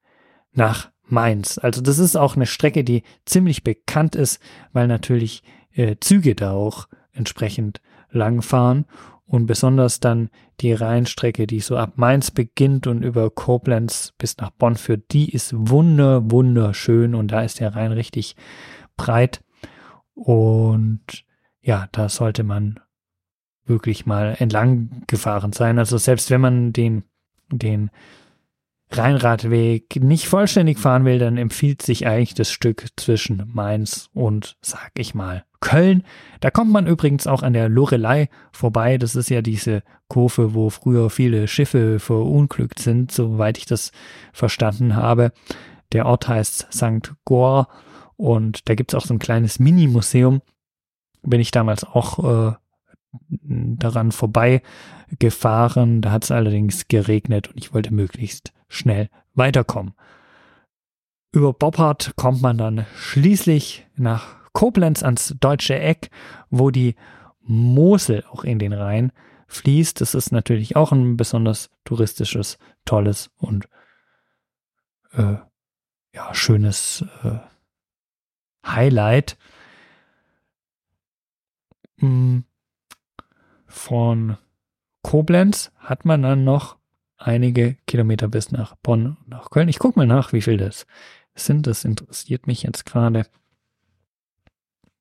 nach 0.51 0.91
Mainz. 1.03 1.57
Also 1.57 1.81
das 1.81 1.99
ist 1.99 2.15
auch 2.15 2.35
eine 2.35 2.45
Strecke, 2.45 2.83
die 2.83 3.03
ziemlich 3.25 3.63
bekannt 3.63 4.15
ist, 4.15 4.41
weil 4.73 4.87
natürlich 4.87 5.43
äh, 5.73 5.95
Züge 5.99 6.35
da 6.35 6.51
auch 6.51 6.87
entsprechend 7.13 7.81
lang 8.09 8.41
fahren 8.41 8.85
und 9.25 9.45
besonders 9.45 9.99
dann 9.99 10.29
die 10.61 10.73
Rheinstrecke, 10.73 11.47
die 11.47 11.59
so 11.59 11.77
ab 11.77 11.93
Mainz 11.95 12.31
beginnt 12.31 12.87
und 12.87 13.03
über 13.03 13.29
Koblenz 13.29 14.13
bis 14.17 14.37
nach 14.37 14.49
Bonn 14.51 14.75
führt, 14.75 15.11
die 15.11 15.31
ist 15.31 15.53
wunder, 15.55 16.31
wunderschön 16.31 17.13
und 17.13 17.29
da 17.31 17.41
ist 17.41 17.59
der 17.59 17.75
Rhein 17.75 17.91
richtig 17.91 18.35
breit 18.95 19.43
und 20.13 21.25
ja, 21.61 21.87
da 21.91 22.09
sollte 22.09 22.43
man 22.43 22.79
wirklich 23.65 24.05
mal 24.05 24.35
entlang 24.39 25.03
gefahren 25.07 25.51
sein. 25.51 25.77
Also 25.77 25.97
selbst 25.97 26.31
wenn 26.31 26.41
man 26.41 26.73
den, 26.73 27.03
den 27.49 27.89
Rheinradweg 28.89 29.97
nicht 30.01 30.27
vollständig 30.27 30.79
fahren 30.79 31.03
will, 31.03 31.19
dann 31.19 31.37
empfiehlt 31.37 31.81
sich 31.81 32.07
eigentlich 32.07 32.35
das 32.35 32.51
Stück 32.51 32.87
zwischen 32.95 33.49
Mainz 33.53 34.09
und, 34.13 34.57
sag 34.61 34.91
ich 34.95 35.13
mal, 35.13 35.43
Köln. 35.59 36.03
Da 36.39 36.51
kommt 36.51 36.71
man 36.71 36.87
übrigens 36.87 37.27
auch 37.27 37.43
an 37.43 37.53
der 37.53 37.67
Lorelei 37.67 38.29
vorbei. 38.51 38.97
Das 38.97 39.15
ist 39.15 39.29
ja 39.29 39.41
diese 39.41 39.83
Kurve, 40.07 40.53
wo 40.53 40.69
früher 40.69 41.09
viele 41.09 41.47
Schiffe 41.47 41.99
verunglückt 41.99 42.79
sind, 42.79 43.11
soweit 43.11 43.57
ich 43.57 43.65
das 43.65 43.91
verstanden 44.31 44.95
habe. 44.95 45.31
Der 45.91 46.05
Ort 46.05 46.27
heißt 46.27 46.67
St. 46.71 47.13
Goar 47.25 47.67
und 48.15 48.69
da 48.69 48.75
gibt 48.75 48.93
es 48.93 48.97
auch 48.97 49.05
so 49.05 49.13
ein 49.13 49.19
kleines 49.19 49.59
Mini-Museum. 49.59 50.41
Bin 51.23 51.41
ich 51.41 51.51
damals 51.51 51.83
auch 51.83 52.51
äh, 52.51 52.55
daran 53.29 54.11
vorbei 54.11 54.61
gefahren. 55.19 56.01
Da 56.01 56.11
hat 56.11 56.23
es 56.23 56.31
allerdings 56.31 56.87
geregnet 56.87 57.49
und 57.49 57.57
ich 57.57 57.73
wollte 57.73 57.93
möglichst 57.93 58.53
schnell 58.67 59.09
weiterkommen. 59.33 59.93
Über 61.31 61.53
Boppard 61.53 62.15
kommt 62.15 62.41
man 62.41 62.57
dann 62.57 62.85
schließlich 62.95 63.85
nach 63.95 64.37
Koblenz 64.53 65.03
ans 65.03 65.35
deutsche 65.39 65.77
Eck, 65.77 66.09
wo 66.49 66.71
die 66.71 66.95
Mosel 67.41 68.23
auch 68.31 68.43
in 68.43 68.59
den 68.59 68.73
Rhein 68.73 69.11
fließt. 69.47 70.01
Das 70.01 70.15
ist 70.15 70.31
natürlich 70.31 70.75
auch 70.75 70.91
ein 70.91 71.17
besonders 71.17 71.69
touristisches, 71.85 72.57
tolles 72.85 73.29
und 73.37 73.67
äh, 75.13 75.35
ja, 76.13 76.33
schönes 76.33 77.05
äh, 77.23 77.37
Highlight. 78.65 79.37
Mm, 81.97 82.39
von 83.77 84.37
Koblenz 85.03 85.71
hat 85.77 86.05
man 86.05 86.21
dann 86.21 86.43
noch 86.43 86.77
einige 87.17 87.77
Kilometer 87.87 88.27
bis 88.27 88.51
nach 88.51 88.75
Bonn 88.75 89.17
und 89.21 89.29
nach 89.29 89.49
Köln. 89.49 89.69
Ich 89.69 89.79
gucke 89.79 89.99
mal 89.99 90.07
nach, 90.07 90.33
wie 90.33 90.41
viel 90.41 90.57
das 90.57 90.85
sind. 91.35 91.67
Das 91.67 91.85
interessiert 91.85 92.47
mich 92.47 92.63
jetzt 92.63 92.85
gerade. 92.85 93.25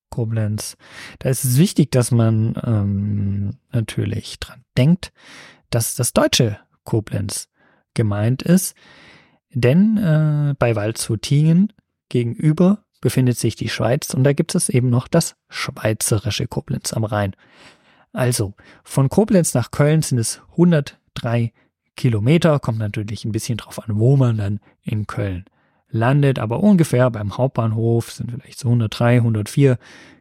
Koblenz. 0.09 0.77
Da 1.19 1.29
ist 1.29 1.43
es 1.43 1.57
wichtig, 1.57 1.91
dass 1.91 2.11
man 2.11 2.59
ähm, 2.65 3.57
natürlich 3.71 4.39
dran 4.39 4.63
denkt, 4.77 5.11
dass 5.69 5.95
das 5.95 6.13
deutsche 6.13 6.57
Koblenz 6.85 7.49
gemeint 7.93 8.41
ist. 8.41 8.75
Denn 9.53 9.97
äh, 9.97 10.55
bei 10.57 10.75
Waldshutingen 10.75 11.73
gegenüber 12.09 12.85
befindet 13.01 13.37
sich 13.37 13.55
die 13.55 13.69
Schweiz 13.69 14.13
und 14.13 14.23
da 14.23 14.33
gibt 14.33 14.55
es 14.55 14.69
eben 14.69 14.89
noch 14.89 15.07
das 15.07 15.35
schweizerische 15.49 16.47
Koblenz 16.47 16.93
am 16.93 17.03
Rhein. 17.03 17.35
Also 18.13 18.53
von 18.83 19.09
Koblenz 19.09 19.53
nach 19.53 19.71
Köln 19.71 20.01
sind 20.01 20.17
es 20.17 20.41
103 20.51 21.53
Kilometer, 21.95 22.59
kommt 22.59 22.79
natürlich 22.79 23.25
ein 23.25 23.31
bisschen 23.31 23.57
drauf 23.57 23.79
an, 23.79 23.99
wo 23.99 24.17
man 24.17 24.37
dann 24.37 24.59
in 24.83 25.07
Köln 25.07 25.45
landet, 25.89 26.39
aber 26.39 26.61
ungefähr 26.61 27.09
beim 27.09 27.37
Hauptbahnhof 27.37 28.11
sind 28.11 28.31
vielleicht 28.31 28.59
so 28.59 28.69
103, 28.69 29.17
104 29.17 29.77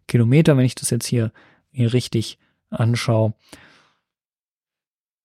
Kilometer, 0.07 0.57
wenn 0.57 0.65
ich 0.65 0.75
das 0.75 0.91
jetzt 0.91 1.07
hier, 1.07 1.33
hier 1.71 1.93
richtig 1.93 2.39
anschaue. 2.71 3.35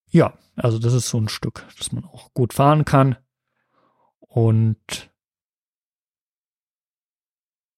Ja, 0.09 0.33
also 0.55 0.79
das 0.79 0.93
ist 0.93 1.09
so 1.09 1.19
ein 1.19 1.29
Stück, 1.29 1.65
das 1.77 1.91
man 1.91 2.05
auch 2.05 2.33
gut 2.33 2.53
fahren 2.53 2.85
kann. 2.85 3.15
Und 4.19 5.09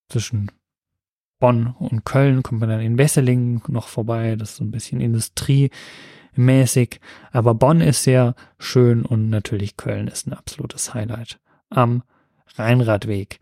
zwischen 0.10 0.52
Bonn 1.44 1.76
und 1.78 2.06
Köln 2.06 2.42
kommt 2.42 2.62
man 2.62 2.70
dann 2.70 2.80
in 2.80 2.98
Wesseling 2.98 3.62
noch 3.68 3.90
vorbei. 3.90 4.38
Das 4.38 4.52
ist 4.52 4.56
so 4.56 4.64
ein 4.64 4.72
bisschen 4.72 5.02
industriemäßig. 5.02 7.02
Aber 7.34 7.54
Bonn 7.54 7.82
ist 7.82 8.04
sehr 8.04 8.36
schön 8.60 9.04
und 9.04 9.30
natürlich 9.30 9.76
Köln 9.76 10.08
ist 10.08 10.26
ein 10.26 10.32
absolutes 10.32 10.94
Highlight 10.94 11.42
am 11.70 12.04
Rheinradweg. 12.56 13.42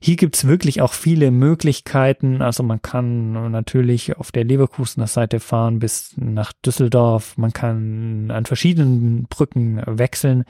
Hier 0.00 0.16
gibt's 0.16 0.48
wirklich 0.48 0.82
auch 0.82 0.92
viele 0.92 1.30
Möglichkeiten. 1.30 2.42
Also 2.42 2.64
man 2.64 2.82
kann 2.82 3.52
natürlich 3.52 4.16
auf 4.16 4.32
der 4.32 4.42
Leverkusener 4.42 5.06
Seite 5.06 5.38
fahren 5.38 5.78
bis 5.78 6.14
nach 6.16 6.52
Düsseldorf. 6.52 7.38
Man 7.38 7.52
kann 7.52 8.32
an 8.32 8.46
verschiedenen 8.46 9.28
Brücken 9.28 9.80
wechseln. 9.86 10.42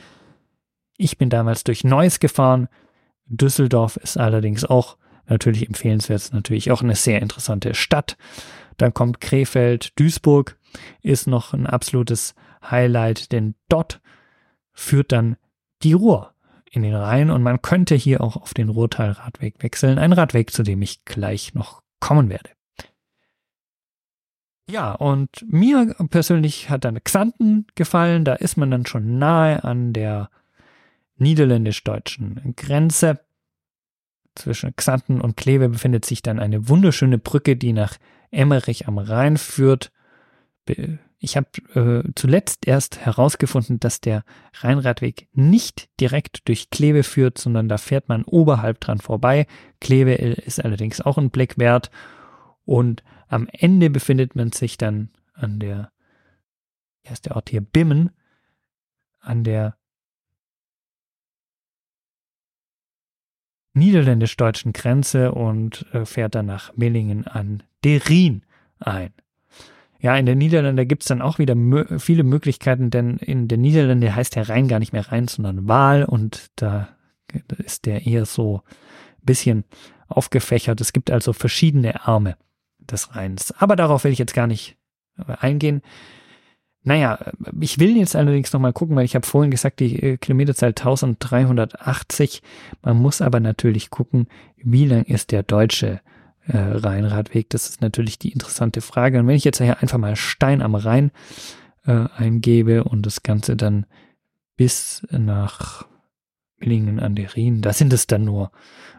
Ich 0.96 1.18
bin 1.18 1.28
damals 1.28 1.64
durch 1.64 1.84
Neuss 1.84 2.18
gefahren. 2.18 2.68
Düsseldorf 3.26 3.98
ist 3.98 4.16
allerdings 4.16 4.64
auch 4.64 4.96
natürlich 5.28 5.66
empfehlenswert, 5.66 6.32
natürlich 6.32 6.70
auch 6.70 6.82
eine 6.82 6.94
sehr 6.94 7.22
interessante 7.22 7.74
Stadt. 7.74 8.16
Dann 8.76 8.94
kommt 8.94 9.20
Krefeld, 9.20 9.98
Duisburg 9.98 10.58
ist 11.02 11.26
noch 11.26 11.52
ein 11.52 11.66
absolutes 11.66 12.34
Highlight, 12.62 13.32
denn 13.32 13.54
dort 13.68 14.00
führt 14.72 15.12
dann 15.12 15.36
die 15.82 15.92
Ruhr 15.92 16.34
in 16.70 16.82
den 16.82 16.94
Rhein 16.94 17.30
und 17.30 17.42
man 17.42 17.62
könnte 17.62 17.94
hier 17.94 18.20
auch 18.20 18.36
auf 18.36 18.54
den 18.54 18.68
Ruhrtal-Radweg 18.68 19.62
wechseln. 19.62 19.98
Ein 19.98 20.12
Radweg, 20.12 20.52
zu 20.52 20.62
dem 20.62 20.82
ich 20.82 21.04
gleich 21.04 21.54
noch 21.54 21.82
kommen 22.00 22.28
werde. 22.28 22.50
Ja, 24.70 24.92
und 24.92 25.46
mir 25.48 25.94
persönlich 26.10 26.68
hat 26.68 26.84
dann 26.84 27.02
Xanten 27.02 27.66
gefallen. 27.74 28.24
Da 28.24 28.34
ist 28.34 28.56
man 28.56 28.70
dann 28.70 28.84
schon 28.84 29.18
nahe 29.18 29.64
an 29.64 29.94
der 29.94 30.28
niederländisch-deutschen 31.16 32.54
Grenze. 32.54 33.20
Zwischen 34.38 34.76
Xanten 34.76 35.20
und 35.20 35.36
Kleve 35.36 35.68
befindet 35.68 36.04
sich 36.04 36.22
dann 36.22 36.38
eine 36.38 36.68
wunderschöne 36.68 37.18
Brücke, 37.18 37.56
die 37.56 37.72
nach 37.72 37.96
Emmerich 38.30 38.86
am 38.86 38.98
Rhein 38.98 39.36
führt. 39.36 39.90
Ich 41.18 41.36
habe 41.36 41.48
äh, 41.74 42.08
zuletzt 42.14 42.68
erst 42.68 43.00
herausgefunden, 43.00 43.80
dass 43.80 44.00
der 44.00 44.22
Rheinradweg 44.60 45.26
nicht 45.32 45.88
direkt 45.98 46.46
durch 46.46 46.70
Kleve 46.70 47.02
führt, 47.02 47.38
sondern 47.38 47.68
da 47.68 47.78
fährt 47.78 48.08
man 48.08 48.22
oberhalb 48.22 48.78
dran 48.78 49.00
vorbei. 49.00 49.48
Kleve 49.80 50.14
ist 50.14 50.64
allerdings 50.64 51.00
auch 51.00 51.18
ein 51.18 51.30
Blick 51.30 51.58
wert. 51.58 51.90
Und 52.64 53.02
am 53.26 53.48
Ende 53.50 53.90
befindet 53.90 54.36
man 54.36 54.52
sich 54.52 54.78
dann 54.78 55.10
an 55.32 55.58
der, 55.58 55.90
wie 57.02 57.10
heißt 57.10 57.26
der 57.26 57.34
Ort 57.34 57.50
hier, 57.50 57.60
Bimmen, 57.62 58.10
an 59.18 59.42
der 59.42 59.77
niederländisch-deutschen 63.74 64.72
Grenze 64.72 65.32
und 65.32 65.86
äh, 65.92 66.04
fährt 66.04 66.34
dann 66.34 66.46
nach 66.46 66.76
Millingen 66.76 67.26
an 67.26 67.62
der 67.84 68.08
Rhin 68.08 68.42
ein. 68.80 69.12
Ja, 70.00 70.16
in 70.16 70.26
den 70.26 70.38
Niederlanden 70.38 70.86
gibt 70.86 71.02
es 71.02 71.08
dann 71.08 71.22
auch 71.22 71.38
wieder 71.38 71.56
mö 71.56 71.98
viele 71.98 72.22
Möglichkeiten, 72.22 72.90
denn 72.90 73.16
in 73.16 73.48
den 73.48 73.60
Niederlanden 73.60 74.14
heißt 74.14 74.36
der 74.36 74.48
Rhein 74.48 74.68
gar 74.68 74.78
nicht 74.78 74.92
mehr 74.92 75.10
Rhein, 75.10 75.26
sondern 75.26 75.66
Wahl 75.66 76.04
und 76.04 76.50
da 76.56 76.88
ist 77.58 77.86
der 77.86 78.06
eher 78.06 78.24
so 78.24 78.62
ein 78.64 79.26
bisschen 79.26 79.64
aufgefächert. 80.06 80.80
Es 80.80 80.92
gibt 80.92 81.10
also 81.10 81.32
verschiedene 81.32 82.06
Arme 82.06 82.36
des 82.78 83.14
Rheins. 83.14 83.52
Aber 83.58 83.76
darauf 83.76 84.04
will 84.04 84.12
ich 84.12 84.18
jetzt 84.18 84.34
gar 84.34 84.46
nicht 84.46 84.76
äh, 85.18 85.34
eingehen. 85.40 85.82
Naja, 86.88 87.18
ich 87.60 87.78
will 87.78 87.98
jetzt 87.98 88.16
allerdings 88.16 88.50
nochmal 88.54 88.72
gucken, 88.72 88.96
weil 88.96 89.04
ich 89.04 89.14
habe 89.14 89.26
vorhin 89.26 89.50
gesagt, 89.50 89.80
die 89.80 90.02
äh, 90.02 90.16
Kilometerzahl 90.16 90.70
1380. 90.70 92.42
Man 92.80 92.96
muss 92.96 93.20
aber 93.20 93.40
natürlich 93.40 93.90
gucken, 93.90 94.26
wie 94.56 94.86
lang 94.86 95.02
ist 95.02 95.30
der 95.30 95.42
deutsche 95.42 96.00
äh, 96.46 96.56
Rheinradweg? 96.56 97.50
Das 97.50 97.68
ist 97.68 97.82
natürlich 97.82 98.18
die 98.18 98.32
interessante 98.32 98.80
Frage. 98.80 99.18
Und 99.18 99.26
wenn 99.26 99.36
ich 99.36 99.44
jetzt 99.44 99.58
hier 99.58 99.82
einfach 99.82 99.98
mal 99.98 100.16
Stein 100.16 100.62
am 100.62 100.74
Rhein 100.74 101.10
äh, 101.84 102.06
eingebe 102.16 102.84
und 102.84 103.04
das 103.04 103.22
Ganze 103.22 103.54
dann 103.54 103.84
bis 104.56 105.06
nach 105.10 105.84
Millingen 106.56 107.00
an 107.00 107.16
der 107.16 107.36
Rhin, 107.36 107.60
da 107.60 107.74
sind 107.74 107.92
es 107.92 108.06
dann 108.06 108.24
nur 108.24 108.50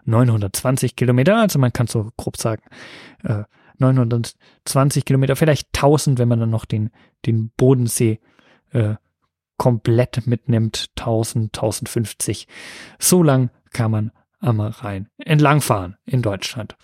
920 0.06 0.96
Kilometer. 0.96 1.38
Also 1.38 1.58
man 1.58 1.74
kann 1.74 1.88
so 1.88 2.12
grob 2.18 2.38
sagen, 2.38 2.62
äh, 3.24 3.46
920 3.80 5.06
Kilometer, 5.06 5.36
vielleicht 5.36 5.68
1000, 5.76 6.20
wenn 6.20 6.28
man 6.28 6.40
dann 6.40 6.50
noch 6.50 6.66
den, 6.66 6.92
den 7.26 7.50
Bodensee 7.58 8.20
äh, 8.72 8.96
komplett 9.58 10.26
mitnimmt, 10.26 10.90
1000, 10.98 11.56
1050. 11.58 12.48
So 12.98 13.24
lang 13.24 13.50
kann 13.72 13.92
man 13.92 14.12
am 14.40 14.60
Rhein 14.60 15.10
entlangfahren 15.18 15.98
in 16.06 16.22
Deutschland. 16.22 16.78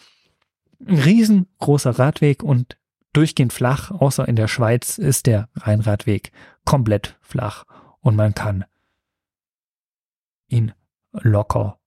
Ein 0.85 0.99
riesengroßer 0.99 1.97
Radweg 1.97 2.43
und 2.43 2.77
durchgehend 3.13 3.53
flach, 3.53 3.91
außer 3.91 4.27
in 4.27 4.35
der 4.35 4.47
Schweiz 4.47 4.97
ist 4.97 5.25
der 5.25 5.49
Rheinradweg 5.55 6.31
komplett 6.65 7.17
flach 7.21 7.63
und 8.01 8.15
man 8.15 8.35
kann 8.35 8.65
ihn 10.47 10.73
locker 11.11 11.79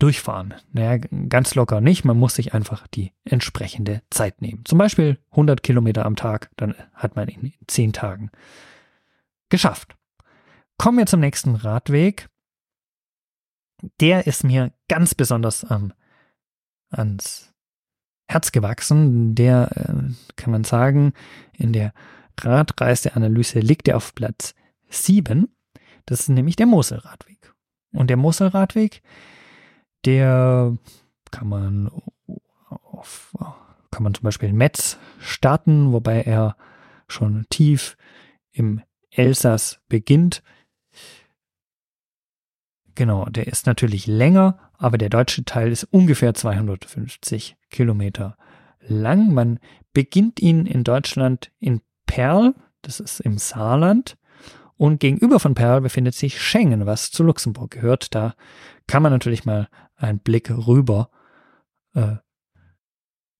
durchfahren. 0.00 0.54
Naja, 0.72 0.98
ganz 1.28 1.54
locker 1.54 1.80
nicht. 1.80 2.04
Man 2.04 2.18
muss 2.18 2.34
sich 2.34 2.54
einfach 2.54 2.86
die 2.88 3.12
entsprechende 3.24 4.02
Zeit 4.10 4.42
nehmen. 4.42 4.64
Zum 4.64 4.78
Beispiel 4.78 5.18
100 5.30 5.62
Kilometer 5.62 6.04
am 6.06 6.16
Tag, 6.16 6.50
dann 6.56 6.74
hat 6.94 7.16
man 7.16 7.28
ihn 7.28 7.42
in 7.44 7.68
10 7.68 7.92
Tagen 7.92 8.30
geschafft. 9.48 9.96
Kommen 10.78 10.98
wir 10.98 11.06
zum 11.06 11.20
nächsten 11.20 11.54
Radweg. 11.54 12.28
Der 14.00 14.26
ist 14.26 14.44
mir 14.44 14.72
ganz 14.88 15.14
besonders 15.14 15.66
ähm, 15.70 15.92
ans 16.90 17.52
Herz 18.26 18.52
gewachsen. 18.52 19.34
Der, 19.34 19.70
äh, 19.74 20.12
kann 20.36 20.50
man 20.50 20.64
sagen, 20.64 21.12
in 21.52 21.72
der 21.72 21.92
Radreiseanalyse 22.40 23.60
liegt 23.60 23.88
er 23.88 23.96
auf 23.96 24.14
Platz 24.14 24.54
7. 24.88 25.48
Das 26.06 26.20
ist 26.20 26.28
nämlich 26.28 26.56
der 26.56 26.66
Moselradweg. 26.66 27.54
Und 27.92 28.08
der 28.08 28.16
Moselradweg, 28.16 29.02
der 30.04 30.76
kann 31.30 31.48
man 31.48 31.90
auf, 32.68 33.34
kann 33.90 34.02
man 34.02 34.14
zum 34.14 34.24
Beispiel 34.24 34.48
in 34.48 34.56
Metz 34.56 34.98
starten, 35.20 35.92
wobei 35.92 36.22
er 36.22 36.56
schon 37.08 37.46
tief 37.50 37.96
im 38.52 38.82
Elsass 39.10 39.80
beginnt. 39.88 40.42
Genau, 42.94 43.24
der 43.26 43.46
ist 43.46 43.66
natürlich 43.66 44.06
länger, 44.06 44.70
aber 44.74 44.98
der 44.98 45.08
deutsche 45.08 45.44
Teil 45.44 45.72
ist 45.72 45.84
ungefähr 45.84 46.34
250 46.34 47.56
Kilometer 47.70 48.36
lang. 48.80 49.32
Man 49.32 49.58
beginnt 49.92 50.40
ihn 50.40 50.66
in 50.66 50.84
Deutschland 50.84 51.50
in 51.58 51.80
Perl, 52.06 52.54
das 52.82 53.00
ist 53.00 53.20
im 53.20 53.38
Saarland, 53.38 54.16
und 54.80 54.98
gegenüber 54.98 55.38
von 55.40 55.54
Perl 55.54 55.82
befindet 55.82 56.14
sich 56.14 56.40
Schengen, 56.40 56.86
was 56.86 57.10
zu 57.10 57.22
Luxemburg 57.22 57.70
gehört. 57.70 58.14
Da 58.14 58.34
kann 58.86 59.02
man 59.02 59.12
natürlich 59.12 59.44
mal 59.44 59.68
einen 59.94 60.20
Blick 60.20 60.50
rüber, 60.50 61.10
äh, 61.92 62.16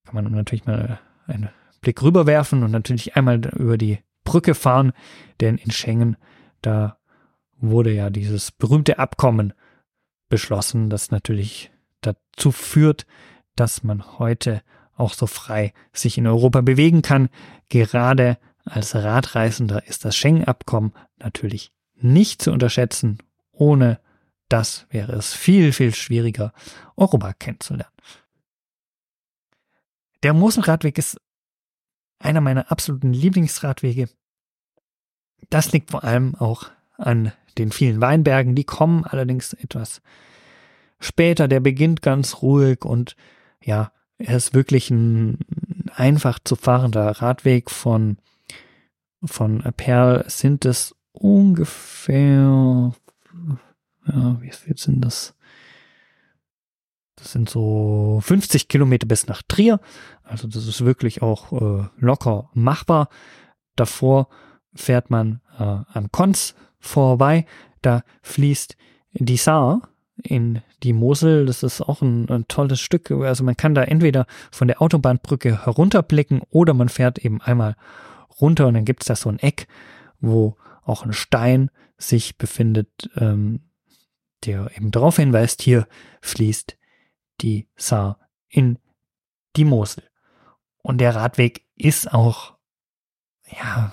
kann 0.04 0.12
man 0.12 0.30
natürlich 0.30 0.66
mal 0.66 1.00
einen 1.26 1.48
Blick 1.80 2.02
rüberwerfen 2.02 2.62
und 2.62 2.70
natürlich 2.70 3.16
einmal 3.16 3.42
über 3.56 3.78
die 3.78 4.00
Brücke 4.22 4.54
fahren, 4.54 4.92
denn 5.40 5.56
in 5.56 5.70
Schengen, 5.70 6.18
da 6.60 6.98
wurde 7.56 7.94
ja 7.94 8.10
dieses 8.10 8.52
berühmte 8.52 8.98
Abkommen 8.98 9.54
beschlossen, 10.28 10.90
das 10.90 11.10
natürlich 11.10 11.70
dazu 12.02 12.52
führt, 12.52 13.06
dass 13.56 13.82
man 13.82 14.18
heute 14.18 14.60
auch 14.94 15.14
so 15.14 15.26
frei 15.26 15.72
sich 15.94 16.18
in 16.18 16.26
Europa 16.26 16.60
bewegen 16.60 17.00
kann. 17.00 17.30
Gerade 17.70 18.36
als 18.64 18.94
Radreisender 18.94 19.86
ist 19.86 20.04
das 20.04 20.16
Schengen-Abkommen 20.16 20.92
natürlich 21.18 21.72
nicht 21.96 22.42
zu 22.42 22.52
unterschätzen. 22.52 23.18
Ohne 23.52 24.00
das 24.48 24.86
wäre 24.90 25.12
es 25.12 25.34
viel, 25.34 25.72
viel 25.72 25.94
schwieriger, 25.94 26.52
Europa 26.96 27.32
kennenzulernen. 27.34 27.92
Der 30.22 30.34
Moselradweg 30.34 30.98
ist 30.98 31.18
einer 32.18 32.40
meiner 32.40 32.70
absoluten 32.70 33.12
Lieblingsradwege. 33.12 34.08
Das 35.48 35.72
liegt 35.72 35.90
vor 35.90 36.04
allem 36.04 36.34
auch 36.34 36.70
an 36.98 37.32
den 37.56 37.72
vielen 37.72 38.00
Weinbergen. 38.00 38.54
Die 38.54 38.64
kommen 38.64 39.04
allerdings 39.04 39.54
etwas 39.54 40.02
später. 40.98 41.48
Der 41.48 41.60
beginnt 41.60 42.02
ganz 42.02 42.42
ruhig 42.42 42.84
und 42.84 43.16
ja, 43.62 43.92
er 44.18 44.36
ist 44.36 44.52
wirklich 44.52 44.90
ein 44.90 45.38
einfach 45.94 46.38
zu 46.44 46.56
fahrender 46.56 47.10
Radweg 47.22 47.70
von 47.70 48.18
von 49.24 49.62
Perl 49.76 50.24
sind 50.28 50.64
es 50.64 50.94
ungefähr, 51.12 52.92
ja, 54.06 54.40
wie 54.40 54.50
viel 54.50 54.76
sind 54.76 55.04
das? 55.04 55.34
Das 57.16 57.32
sind 57.32 57.50
so 57.50 58.20
50 58.22 58.68
Kilometer 58.68 59.06
bis 59.06 59.26
nach 59.26 59.42
Trier. 59.42 59.80
Also 60.22 60.48
das 60.48 60.66
ist 60.66 60.84
wirklich 60.84 61.20
auch 61.20 61.52
äh, 61.52 61.84
locker 61.98 62.48
machbar. 62.54 63.08
Davor 63.76 64.28
fährt 64.74 65.10
man 65.10 65.40
äh, 65.58 65.62
an 65.62 66.08
Konz 66.12 66.54
vorbei. 66.78 67.44
Da 67.82 68.02
fließt 68.22 68.76
die 69.12 69.36
Saar 69.36 69.82
in 70.22 70.62
die 70.82 70.94
Mosel. 70.94 71.44
Das 71.44 71.62
ist 71.62 71.82
auch 71.82 72.00
ein, 72.00 72.28
ein, 72.30 72.48
tolles 72.48 72.80
Stück. 72.80 73.10
Also 73.10 73.44
man 73.44 73.56
kann 73.56 73.74
da 73.74 73.82
entweder 73.82 74.26
von 74.50 74.68
der 74.68 74.80
Autobahnbrücke 74.80 75.66
herunterblicken 75.66 76.40
oder 76.50 76.72
man 76.72 76.88
fährt 76.88 77.18
eben 77.18 77.42
einmal 77.42 77.76
runter 78.40 78.66
und 78.66 78.74
dann 78.74 78.84
gibt 78.84 79.02
es 79.02 79.06
da 79.06 79.16
so 79.16 79.28
ein 79.28 79.38
Eck, 79.38 79.66
wo 80.20 80.56
auch 80.84 81.04
ein 81.04 81.12
Stein 81.12 81.70
sich 81.98 82.38
befindet, 82.38 83.10
ähm, 83.16 83.60
der 84.44 84.70
eben 84.76 84.90
darauf 84.90 85.16
hinweist, 85.16 85.62
hier 85.62 85.86
fließt 86.22 86.76
die 87.40 87.68
Saar 87.76 88.18
in 88.48 88.78
die 89.56 89.64
Mosel. 89.64 90.04
Und 90.82 90.98
der 90.98 91.14
Radweg 91.14 91.66
ist 91.76 92.12
auch, 92.12 92.54
ja, 93.50 93.92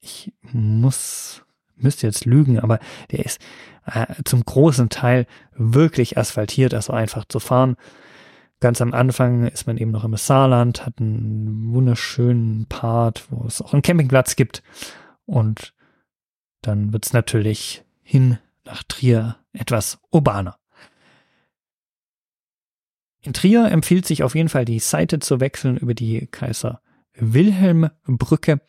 ich 0.00 0.32
muss, 0.40 1.44
müsste 1.76 2.06
jetzt 2.06 2.24
lügen, 2.24 2.58
aber 2.58 2.80
der 3.10 3.24
ist 3.24 3.40
äh, 3.86 4.06
zum 4.24 4.44
großen 4.44 4.88
Teil 4.88 5.26
wirklich 5.52 6.18
asphaltiert, 6.18 6.74
also 6.74 6.92
einfach 6.92 7.24
zu 7.26 7.40
fahren. 7.40 7.76
Ganz 8.60 8.80
am 8.80 8.92
Anfang 8.92 9.46
ist 9.46 9.66
man 9.66 9.76
eben 9.76 9.92
noch 9.92 10.04
im 10.04 10.16
Saarland, 10.16 10.84
hat 10.84 10.94
einen 10.98 11.72
wunderschönen 11.72 12.66
Part, 12.66 13.26
wo 13.30 13.46
es 13.46 13.62
auch 13.62 13.72
einen 13.72 13.82
Campingplatz 13.82 14.34
gibt. 14.34 14.62
Und 15.26 15.74
dann 16.62 16.92
wird 16.92 17.06
es 17.06 17.12
natürlich 17.12 17.84
hin 18.02 18.38
nach 18.64 18.82
Trier 18.82 19.36
etwas 19.52 19.98
urbaner. 20.10 20.56
In 23.22 23.32
Trier 23.32 23.70
empfiehlt 23.70 24.06
sich 24.06 24.22
auf 24.22 24.34
jeden 24.34 24.48
Fall 24.48 24.64
die 24.64 24.78
Seite 24.78 25.18
zu 25.18 25.40
wechseln 25.40 25.76
über 25.76 25.94
die 25.94 26.26
Kaiser 26.26 26.80
Wilhelm 27.14 27.90
Brücke, 28.06 28.60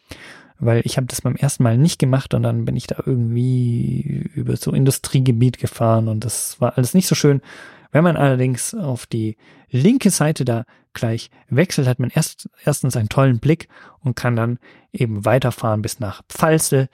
weil 0.60 0.82
ich 0.86 0.98
habe 0.98 1.08
das 1.08 1.22
beim 1.22 1.36
ersten 1.36 1.64
Mal 1.64 1.78
nicht 1.78 2.00
gemacht 2.00 2.34
und 2.34 2.44
dann 2.44 2.66
bin 2.66 2.76
ich 2.76 2.88
da 2.88 3.02
irgendwie 3.06 4.30
über 4.34 4.56
so 4.58 4.72
Industriegebiet 4.72 5.60
gefahren 5.60 6.08
und 6.08 6.26
das 6.26 6.60
war 6.60 6.78
alles 6.78 6.94
nicht 6.94 7.08
so 7.08 7.16
schön. 7.16 7.42
Wenn 7.92 8.04
man 8.04 8.18
allerdings 8.18 8.74
auf 8.74 9.06
die 9.06 9.38
linke 9.70 10.12
Seite 10.12 10.46
da 10.46 10.66
gleich 10.94 11.30
wechselt, 11.50 11.88
hat 11.88 12.00
man 12.00 12.10
erst, 12.10 12.50
erstens 12.64 12.96
einen 12.96 13.10
tollen 13.10 13.40
Blick 13.40 13.68
und 14.00 14.16
kann 14.16 14.36
dann 14.36 14.60
eben 14.92 15.26
weiterfahren 15.26 15.82
bis 15.82 16.00
nach 16.00 16.22
Pfalzel, 16.28 16.90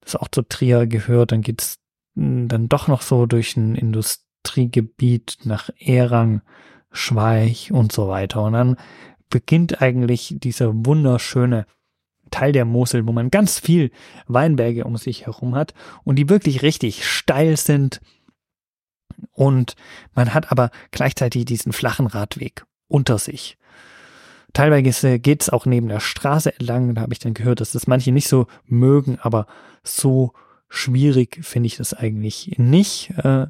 das 0.00 0.16
auch 0.16 0.28
zu 0.28 0.42
Trier 0.42 0.86
gehört. 0.86 1.32
Dann 1.32 1.42
geht's 1.42 1.78
hm, 2.14 2.48
dann 2.48 2.68
doch 2.68 2.88
noch 2.88 3.02
so 3.02 3.26
durch 3.26 3.56
ein 3.56 3.74
Industriegebiet 3.74 5.38
nach 5.44 5.70
Erang, 5.78 6.42
Schweich 6.90 7.72
und 7.72 7.92
so 7.92 8.08
weiter. 8.08 8.42
Und 8.42 8.52
dann 8.54 8.76
beginnt 9.30 9.82
eigentlich 9.82 10.36
dieser 10.38 10.72
wunderschöne 10.74 11.66
Teil 12.30 12.52
der 12.52 12.64
Mosel, 12.64 13.06
wo 13.06 13.12
man 13.12 13.30
ganz 13.30 13.58
viel 13.58 13.90
Weinberge 14.26 14.84
um 14.84 14.96
sich 14.96 15.26
herum 15.26 15.54
hat 15.54 15.74
und 16.04 16.16
die 16.16 16.28
wirklich 16.28 16.62
richtig 16.62 17.06
steil 17.06 17.56
sind 17.56 18.00
und 19.38 19.76
man 20.14 20.34
hat 20.34 20.50
aber 20.50 20.70
gleichzeitig 20.90 21.44
diesen 21.44 21.72
flachen 21.72 22.08
Radweg 22.08 22.66
unter 22.88 23.18
sich. 23.18 23.56
Teilweise 24.52 25.20
geht 25.20 25.42
es 25.42 25.48
auch 25.48 25.64
neben 25.64 25.88
der 25.88 26.00
Straße 26.00 26.52
entlang, 26.52 26.94
da 26.96 27.02
habe 27.02 27.12
ich 27.12 27.20
dann 27.20 27.34
gehört, 27.34 27.60
dass 27.60 27.70
das 27.70 27.86
manche 27.86 28.10
nicht 28.10 28.26
so 28.26 28.48
mögen, 28.64 29.18
aber 29.20 29.46
so 29.84 30.32
schwierig 30.68 31.38
finde 31.42 31.68
ich 31.68 31.76
das 31.76 31.94
eigentlich 31.94 32.56
nicht. 32.58 33.10
Äh, 33.18 33.46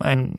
ein, 0.00 0.34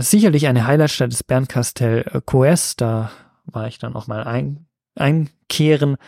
sicherlich 0.00 0.48
eine 0.48 0.66
Highlightstadt 0.66 1.12
ist 1.12 1.28
Bernkastel 1.28 2.22
Coes, 2.26 2.74
da 2.74 3.12
war 3.44 3.68
ich 3.68 3.78
dann 3.78 3.94
auch 3.94 4.08
mal 4.08 4.24
ein, 4.24 4.66
einkehren. 4.96 5.98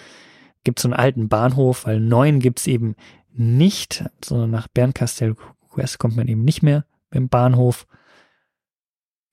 Gibt 0.64 0.81
so 0.81 0.88
einen 0.88 0.94
alten 0.94 1.28
Bahnhof, 1.28 1.87
weil 1.87 2.00
neuen 2.00 2.40
gibt's 2.40 2.66
eben 2.66 2.96
nicht, 3.33 4.05
sondern 4.24 4.50
nach 4.50 4.66
Bernkastel 4.66 5.37
West 5.77 5.99
kommt 5.99 6.17
man 6.17 6.29
eben 6.29 6.45
nicht 6.45 6.63
mehr 6.63 6.85
beim 7.11 7.29
Bahnhof. 7.29 7.87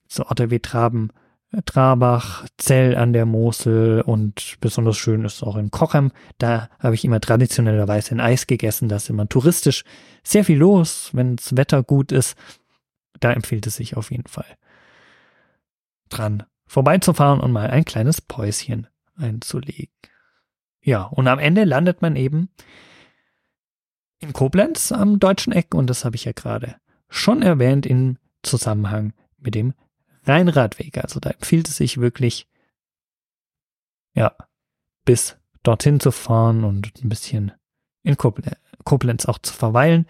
So 0.08 0.26
Orte 0.26 0.50
wie 0.50 0.60
Traben, 0.60 1.10
äh, 1.52 1.62
Trabach, 1.62 2.46
Zell 2.56 2.96
an 2.96 3.12
der 3.12 3.26
Mosel 3.26 4.02
und 4.02 4.56
besonders 4.60 4.96
schön 4.96 5.24
ist 5.24 5.42
auch 5.42 5.56
in 5.56 5.70
Kochem. 5.70 6.12
Da 6.38 6.68
habe 6.78 6.94
ich 6.94 7.04
immer 7.04 7.20
traditionellerweise 7.20 8.14
ein 8.14 8.20
Eis 8.20 8.46
gegessen. 8.46 8.88
Da 8.88 8.96
ist 8.96 9.10
immer 9.10 9.28
touristisch 9.28 9.84
sehr 10.22 10.44
viel 10.44 10.58
los, 10.58 11.10
wenn 11.12 11.36
das 11.36 11.56
Wetter 11.56 11.82
gut 11.82 12.12
ist. 12.12 12.36
Da 13.20 13.32
empfiehlt 13.32 13.66
es 13.66 13.76
sich 13.76 13.96
auf 13.96 14.10
jeden 14.10 14.28
Fall 14.28 14.56
dran 16.08 16.44
vorbeizufahren 16.66 17.40
und 17.40 17.52
mal 17.52 17.70
ein 17.70 17.84
kleines 17.84 18.20
Päuschen 18.20 18.86
einzulegen. 19.16 19.94
Ja, 20.82 21.02
und 21.02 21.28
am 21.28 21.38
Ende 21.38 21.64
landet 21.64 22.02
man 22.02 22.16
eben 22.16 22.48
in 24.20 24.32
Koblenz 24.32 24.92
am 24.92 25.18
deutschen 25.18 25.52
Eck 25.52 25.74
und 25.74 25.88
das 25.88 26.04
habe 26.04 26.16
ich 26.16 26.24
ja 26.24 26.32
gerade 26.32 26.76
schon 27.08 27.42
erwähnt 27.42 27.86
im 27.86 28.18
Zusammenhang 28.42 29.12
mit 29.38 29.54
dem 29.54 29.74
Rheinradweg. 30.24 30.98
Also 30.98 31.20
da 31.20 31.30
empfiehlt 31.30 31.68
es 31.68 31.76
sich 31.76 31.98
wirklich, 31.98 32.46
ja, 34.14 34.34
bis 35.04 35.36
dorthin 35.62 36.00
zu 36.00 36.12
fahren 36.12 36.64
und 36.64 37.02
ein 37.02 37.08
bisschen 37.08 37.52
in 38.02 38.16
Koblenz 38.16 39.24
auch 39.26 39.38
zu 39.38 39.52
verweilen. 39.52 40.06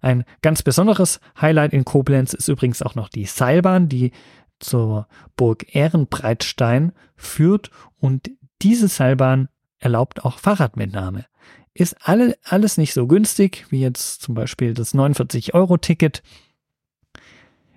Ein 0.00 0.24
ganz 0.42 0.62
besonderes 0.62 1.20
Highlight 1.40 1.72
in 1.72 1.84
Koblenz 1.84 2.34
ist 2.34 2.48
übrigens 2.48 2.82
auch 2.82 2.96
noch 2.96 3.08
die 3.08 3.24
Seilbahn, 3.24 3.88
die 3.88 4.12
zur 4.58 5.08
Burg 5.36 5.74
Ehrenbreitstein 5.74 6.92
führt 7.16 7.70
und 7.98 8.30
diese 8.62 8.88
Seilbahn 8.88 9.48
erlaubt 9.78 10.24
auch 10.24 10.38
Fahrradmitnahme. 10.38 11.26
Ist 11.74 11.96
alle, 12.06 12.36
alles 12.44 12.76
nicht 12.76 12.92
so 12.92 13.06
günstig 13.06 13.66
wie 13.70 13.80
jetzt 13.80 14.20
zum 14.20 14.34
Beispiel 14.34 14.74
das 14.74 14.94
49-Euro-Ticket. 14.94 16.22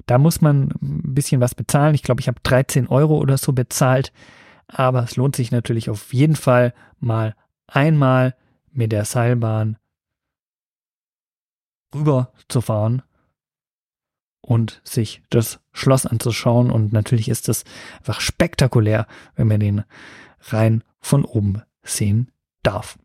Da 0.06 0.18
muss 0.18 0.42
man 0.42 0.70
ein 0.82 1.14
bisschen 1.14 1.42
was 1.42 1.56
bezahlen. 1.56 1.96
Ich 1.96 2.04
glaube, 2.04 2.22
ich 2.22 2.28
habe 2.28 2.40
13 2.44 2.88
Euro 2.88 3.18
oder 3.18 3.38
so 3.38 3.54
bezahlt. 3.54 4.12
Aber 4.68 5.04
es 5.04 5.16
lohnt 5.16 5.36
sich 5.36 5.52
natürlich 5.52 5.90
auf 5.90 6.14
jeden 6.14 6.36
Fall 6.36 6.74
mal 7.00 7.36
einmal 7.68 8.36
mit 8.72 8.92
der 8.92 9.06
Seilbahn 9.06 9.78
rüber 11.94 12.34
zu 12.50 12.62
fahren 12.62 13.02
und 14.42 14.82
sich 14.84 15.24
das 15.30 15.60
Schloss 15.72 16.06
anzuschauen. 16.06 16.70
Und 16.70 16.94
natürlich 16.94 17.30
ist 17.30 17.50
es 17.50 17.64
einfach 18.00 18.22
spektakulär, 18.22 19.08
wenn 19.36 19.48
man 19.48 19.60
den 19.60 19.84
Rhein 20.42 20.84
von 21.00 21.26
oben 21.26 21.62
sehen 21.84 22.32
darf. 22.62 22.98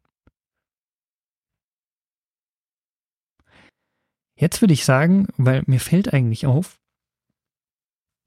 Jetzt 4.41 4.63
würde 4.63 4.73
ich 4.73 4.87
sagen, 4.87 5.29
weil 5.37 5.63
mir 5.67 5.81
fällt 5.81 6.15
eigentlich 6.15 6.47
auf, 6.47 6.81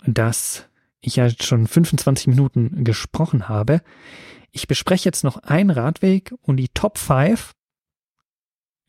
dass 0.05 0.69
ich 0.99 1.15
ja 1.15 1.27
schon 1.27 1.65
25 1.65 2.27
Minuten 2.27 2.83
gesprochen 2.83 3.49
habe. 3.49 3.81
Ich 4.51 4.67
bespreche 4.67 5.05
jetzt 5.05 5.23
noch 5.23 5.37
einen 5.37 5.71
Radweg 5.71 6.31
und 6.43 6.57
die 6.57 6.69
Top 6.69 6.99
5, 6.99 7.53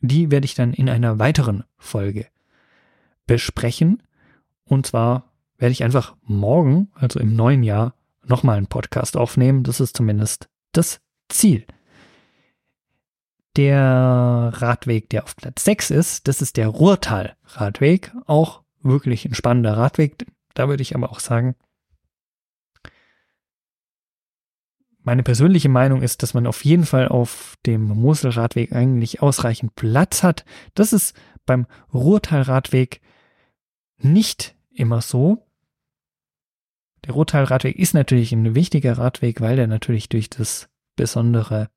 die 0.01 0.29
werde 0.29 0.45
ich 0.45 0.53
dann 0.53 0.71
in 0.71 0.87
einer 0.87 1.17
weiteren 1.17 1.63
Folge 1.77 2.27
besprechen. 3.25 4.03
Und 4.63 4.85
zwar 4.85 5.33
werde 5.57 5.71
ich 5.71 5.83
einfach 5.83 6.15
morgen, 6.21 6.91
also 6.93 7.19
im 7.19 7.35
neuen 7.35 7.63
Jahr, 7.63 7.95
nochmal 8.23 8.57
einen 8.57 8.67
Podcast 8.67 9.17
aufnehmen. 9.17 9.63
Das 9.63 9.79
ist 9.79 9.97
zumindest 9.97 10.47
das 10.73 10.99
Ziel. 11.29 11.65
Der 13.55 14.51
Radweg, 14.53 15.09
der 15.09 15.23
auf 15.23 15.35
Platz 15.35 15.63
6 15.63 15.91
ist, 15.91 16.27
das 16.27 16.41
ist 16.41 16.57
der 16.57 16.67
Ruhrtal-Radweg. 16.67 18.11
Auch 18.25 18.63
wirklich 18.81 19.25
ein 19.25 19.33
spannender 19.33 19.77
Radweg. 19.77 20.25
Da 20.53 20.67
würde 20.67 20.81
ich 20.81 20.95
aber 20.95 21.09
auch 21.11 21.19
sagen, 21.19 21.55
meine 25.05 25.23
persönliche 25.23 25.69
Meinung 25.69 26.01
ist, 26.01 26.23
dass 26.23 26.33
man 26.33 26.47
auf 26.47 26.65
jeden 26.65 26.85
Fall 26.85 27.07
auf 27.07 27.55
dem 27.65 27.83
Moselradweg 27.83 28.73
eigentlich 28.73 29.21
ausreichend 29.21 29.75
Platz 29.75 30.23
hat. 30.23 30.45
Das 30.73 30.93
ist 30.93 31.15
beim 31.45 31.67
Ruhrtalradweg 31.93 33.01
nicht 33.99 34.55
immer 34.71 35.01
so. 35.01 35.47
Der 37.05 37.13
Ruhrtalradweg 37.13 37.75
ist 37.75 37.93
natürlich 37.93 38.31
ein 38.31 38.55
wichtiger 38.55 38.97
Radweg, 38.97 39.41
weil 39.41 39.55
der 39.55 39.67
natürlich 39.67 40.09
durch 40.09 40.29
das 40.29 40.69
besondere 40.95 41.69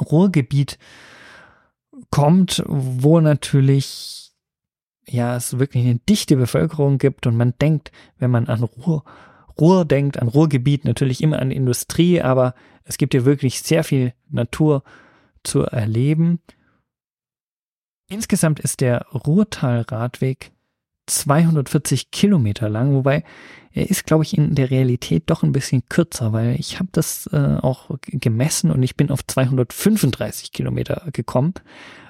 Ruhrgebiet 0.00 0.78
kommt, 2.10 2.62
wo 2.66 3.20
natürlich 3.20 4.32
ja 5.06 5.36
es 5.36 5.58
wirklich 5.58 5.84
eine 5.84 6.00
dichte 6.08 6.36
Bevölkerung 6.36 6.98
gibt 6.98 7.26
und 7.26 7.36
man 7.36 7.54
denkt, 7.60 7.92
wenn 8.18 8.30
man 8.30 8.46
an 8.46 8.62
Ruhr, 8.62 9.04
Ruhr 9.58 9.84
denkt, 9.84 10.20
an 10.20 10.28
Ruhrgebiet 10.28 10.84
natürlich 10.84 11.22
immer 11.22 11.40
an 11.40 11.50
Industrie, 11.50 12.20
aber 12.20 12.54
es 12.84 12.98
gibt 12.98 13.14
hier 13.14 13.24
wirklich 13.24 13.62
sehr 13.62 13.84
viel 13.84 14.14
Natur 14.28 14.82
zu 15.42 15.62
erleben. 15.62 16.40
Insgesamt 18.08 18.60
ist 18.60 18.80
der 18.80 19.06
Ruhrtalradweg 19.12 20.52
240 21.08 22.10
Kilometer 22.10 22.68
lang, 22.68 22.94
wobei 22.94 23.24
er 23.72 23.90
ist, 23.90 24.06
glaube 24.06 24.24
ich, 24.24 24.36
in 24.36 24.54
der 24.54 24.70
Realität 24.70 25.24
doch 25.26 25.42
ein 25.42 25.52
bisschen 25.52 25.84
kürzer, 25.88 26.32
weil 26.32 26.56
ich 26.58 26.78
habe 26.78 26.88
das 26.92 27.28
äh, 27.32 27.58
auch 27.60 27.90
gemessen 28.02 28.70
und 28.70 28.82
ich 28.82 28.96
bin 28.96 29.10
auf 29.10 29.26
235 29.26 30.52
Kilometer 30.52 31.06
gekommen. 31.12 31.54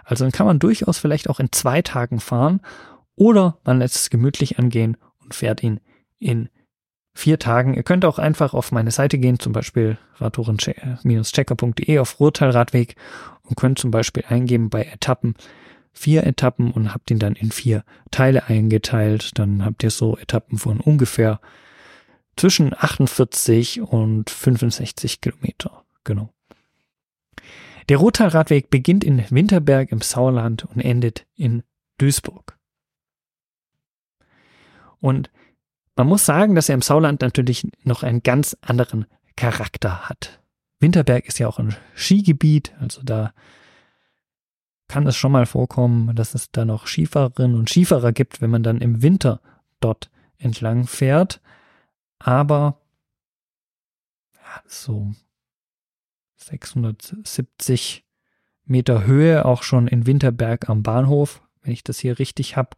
Also 0.04 0.24
dann 0.24 0.32
kann 0.32 0.46
man 0.46 0.58
durchaus 0.58 0.98
vielleicht 0.98 1.28
auch 1.28 1.40
in 1.40 1.52
zwei 1.52 1.82
Tagen 1.82 2.20
fahren 2.20 2.60
oder 3.14 3.58
man 3.64 3.80
lässt 3.80 3.96
es 3.96 4.10
gemütlich 4.10 4.58
angehen 4.58 4.96
und 5.22 5.34
fährt 5.34 5.62
ihn 5.62 5.80
in 6.18 6.48
vier 7.14 7.38
Tagen. 7.38 7.74
Ihr 7.74 7.82
könnt 7.82 8.04
auch 8.04 8.18
einfach 8.18 8.54
auf 8.54 8.72
meine 8.72 8.92
Seite 8.92 9.18
gehen, 9.18 9.38
zum 9.38 9.52
Beispiel 9.52 9.98
radtouren-checker.de 10.18 11.98
auf 11.98 12.20
Ruhrtalradweg 12.20 12.94
und 13.42 13.56
könnt 13.56 13.78
zum 13.78 13.90
Beispiel 13.90 14.24
eingeben 14.28 14.70
bei 14.70 14.84
Etappen 14.84 15.34
vier 15.98 16.24
Etappen 16.24 16.70
und 16.70 16.94
habt 16.94 17.10
ihn 17.10 17.18
dann 17.18 17.34
in 17.34 17.50
vier 17.50 17.84
Teile 18.10 18.44
eingeteilt. 18.46 19.38
Dann 19.38 19.64
habt 19.64 19.82
ihr 19.82 19.90
so 19.90 20.16
Etappen 20.16 20.58
von 20.58 20.80
ungefähr 20.80 21.40
zwischen 22.36 22.72
48 22.72 23.80
und 23.80 24.30
65 24.30 25.20
Kilometer. 25.20 25.84
Genau. 26.04 26.32
Der 27.88 27.96
Rottalradweg 27.96 28.70
beginnt 28.70 29.02
in 29.02 29.24
Winterberg 29.30 29.90
im 29.90 30.00
Sauerland 30.00 30.64
und 30.64 30.80
endet 30.80 31.26
in 31.34 31.62
Duisburg. 31.98 32.56
Und 35.00 35.30
man 35.96 36.06
muss 36.06 36.24
sagen, 36.24 36.54
dass 36.54 36.68
er 36.68 36.76
im 36.76 36.82
Sauerland 36.82 37.22
natürlich 37.22 37.66
noch 37.82 38.02
einen 38.02 38.22
ganz 38.22 38.56
anderen 38.60 39.06
Charakter 39.36 40.08
hat. 40.08 40.40
Winterberg 40.80 41.26
ist 41.26 41.38
ja 41.38 41.48
auch 41.48 41.58
ein 41.58 41.74
Skigebiet, 41.94 42.72
also 42.78 43.02
da 43.02 43.32
kann 44.88 45.06
es 45.06 45.16
schon 45.16 45.32
mal 45.32 45.46
vorkommen, 45.46 46.16
dass 46.16 46.34
es 46.34 46.50
da 46.50 46.64
noch 46.64 46.86
Skifahrerinnen 46.86 47.58
und 47.58 47.68
Skifahrer 47.68 48.12
gibt, 48.12 48.40
wenn 48.40 48.50
man 48.50 48.62
dann 48.62 48.80
im 48.80 49.02
Winter 49.02 49.40
dort 49.80 50.10
entlang 50.38 50.86
fährt. 50.86 51.40
Aber 52.18 52.80
ja, 54.34 54.62
so 54.66 55.12
670 56.36 58.04
Meter 58.64 59.06
Höhe 59.06 59.44
auch 59.44 59.62
schon 59.62 59.88
in 59.88 60.06
Winterberg 60.06 60.68
am 60.68 60.82
Bahnhof, 60.82 61.42
wenn 61.62 61.72
ich 61.72 61.84
das 61.84 61.98
hier 61.98 62.18
richtig 62.18 62.56
habe. 62.56 62.76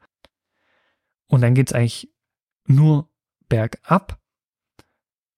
Und 1.26 1.40
dann 1.42 1.54
geht's 1.54 1.72
eigentlich 1.72 2.12
nur 2.66 3.08
bergab. 3.48 4.20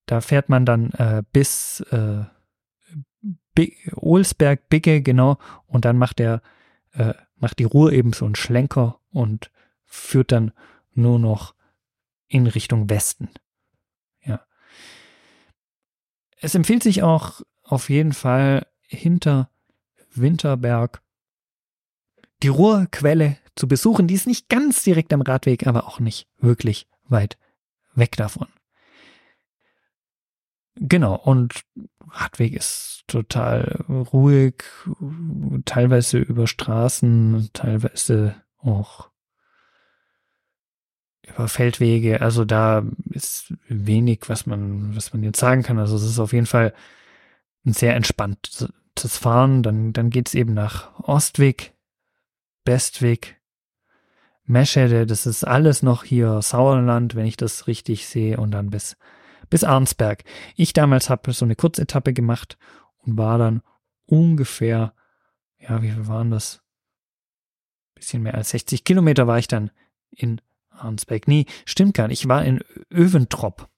Da 0.07 0.21
fährt 0.21 0.49
man 0.49 0.67
dann 0.67 0.91
äh, 0.93 1.23
bis 1.33 1.81
äh, 1.91 2.25
Olsberg, 3.95 4.69
Bigge, 4.69 5.03
genau, 5.03 5.39
und 5.67 5.85
dann 5.85 5.99
macht 5.99 6.19
der 6.19 6.43
äh, 6.93 7.15
macht 7.37 7.59
die 7.59 7.65
Ruhr 7.65 7.93
eben 7.93 8.13
so 8.13 8.25
einen 8.25 8.35
Schlenker 8.35 9.01
und 9.11 9.51
führt 9.85 10.33
dann 10.33 10.53
nur 10.93 11.19
noch 11.19 11.55
in 12.29 12.47
Richtung 12.47 12.89
Westen. 12.89 13.31
Ja. 14.25 14.45
Es 16.39 16.55
empfiehlt 16.55 16.83
sich 16.83 17.03
auch 17.03 17.43
auf 17.63 17.91
jeden 17.91 18.13
Fall 18.13 18.67
hinter 18.83 19.51
Winterberg 20.15 21.03
die 22.43 22.49
Ruhrquelle 22.49 23.39
zu 23.55 23.69
besuchen. 23.69 24.09
Die 24.09 24.15
ist 24.15 24.27
nicht 24.27 24.49
ganz 24.49 24.83
direkt 24.83 25.13
am 25.13 25.23
Radweg, 25.23 25.67
aber 25.67 25.87
auch 25.87 26.01
nicht 26.01 26.27
wirklich 26.39 26.87
weit 27.05 27.39
weg 27.95 28.17
davon. 28.17 28.49
Genau, 30.77 31.17
und 31.17 31.63
Radweg 32.09 32.55
ist 32.55 33.05
total 33.07 33.85
ruhig, 33.89 34.65
teilweise 35.65 36.19
über 36.19 36.47
Straßen, 36.47 37.51
teilweise 37.53 38.35
auch 38.59 39.11
über 41.29 41.49
Feldwege. 41.49 42.21
Also 42.21 42.45
da 42.45 42.85
ist 43.11 43.55
wenig, 43.69 44.29
was 44.29 44.47
man, 44.47 44.97
was 44.97 45.13
man 45.13 45.23
jetzt 45.23 45.41
sagen 45.41 45.63
kann. 45.63 45.79
Also 45.79 45.97
es 45.97 46.05
ist 46.05 46.19
auf 46.19 46.33
jeden 46.33 46.47
Fall 46.47 46.75
ein 47.65 47.73
sehr 47.73 47.95
entspanntes 47.95 48.69
Fahren. 49.19 49.63
Dann, 49.63 49.93
dann 49.93 50.11
geht's 50.11 50.35
eben 50.35 50.55
nach 50.55 50.99
Ostweg, 51.01 51.75
Bestweg, 52.65 53.41
Meschede. 54.45 55.07
Das 55.07 55.27
ist 55.27 55.45
alles 55.45 55.83
noch 55.83 56.05
hier 56.05 56.43
Sauerland, 56.43 57.15
wenn 57.15 57.27
ich 57.27 57.37
das 57.37 57.67
richtig 57.67 58.07
sehe. 58.07 58.39
Und 58.39 58.51
dann 58.51 58.71
bis 58.71 58.97
bis 59.53 59.65
Arnsberg. 59.65 60.25
Ich 60.57 60.73
damals 60.73 61.11
habe 61.11 61.31
so 61.35 61.45
eine 61.45 61.57
Kurzetappe 61.57 62.15
gemacht 62.15 62.57
und 63.01 63.19
war 63.19 63.37
dann 63.37 63.61
ungefähr, 64.07 64.95
ja, 65.59 65.83
wie 65.83 65.91
viel 65.91 66.07
waren 66.07 66.31
das? 66.31 66.63
Bisschen 67.95 68.23
mehr 68.23 68.35
als 68.35 68.49
60 68.49 68.83
Kilometer 68.83 69.27
war 69.27 69.39
ich 69.39 69.49
dann 69.49 69.71
in 70.11 70.41
Arnsberg. 70.71 71.29
Nee, 71.29 71.45
stimmt 71.67 71.93
gar 71.93 72.09
nicht. 72.09 72.23
Ich 72.23 72.29
war 72.29 72.43
in 72.47 72.65
Öventrop. 72.91 73.69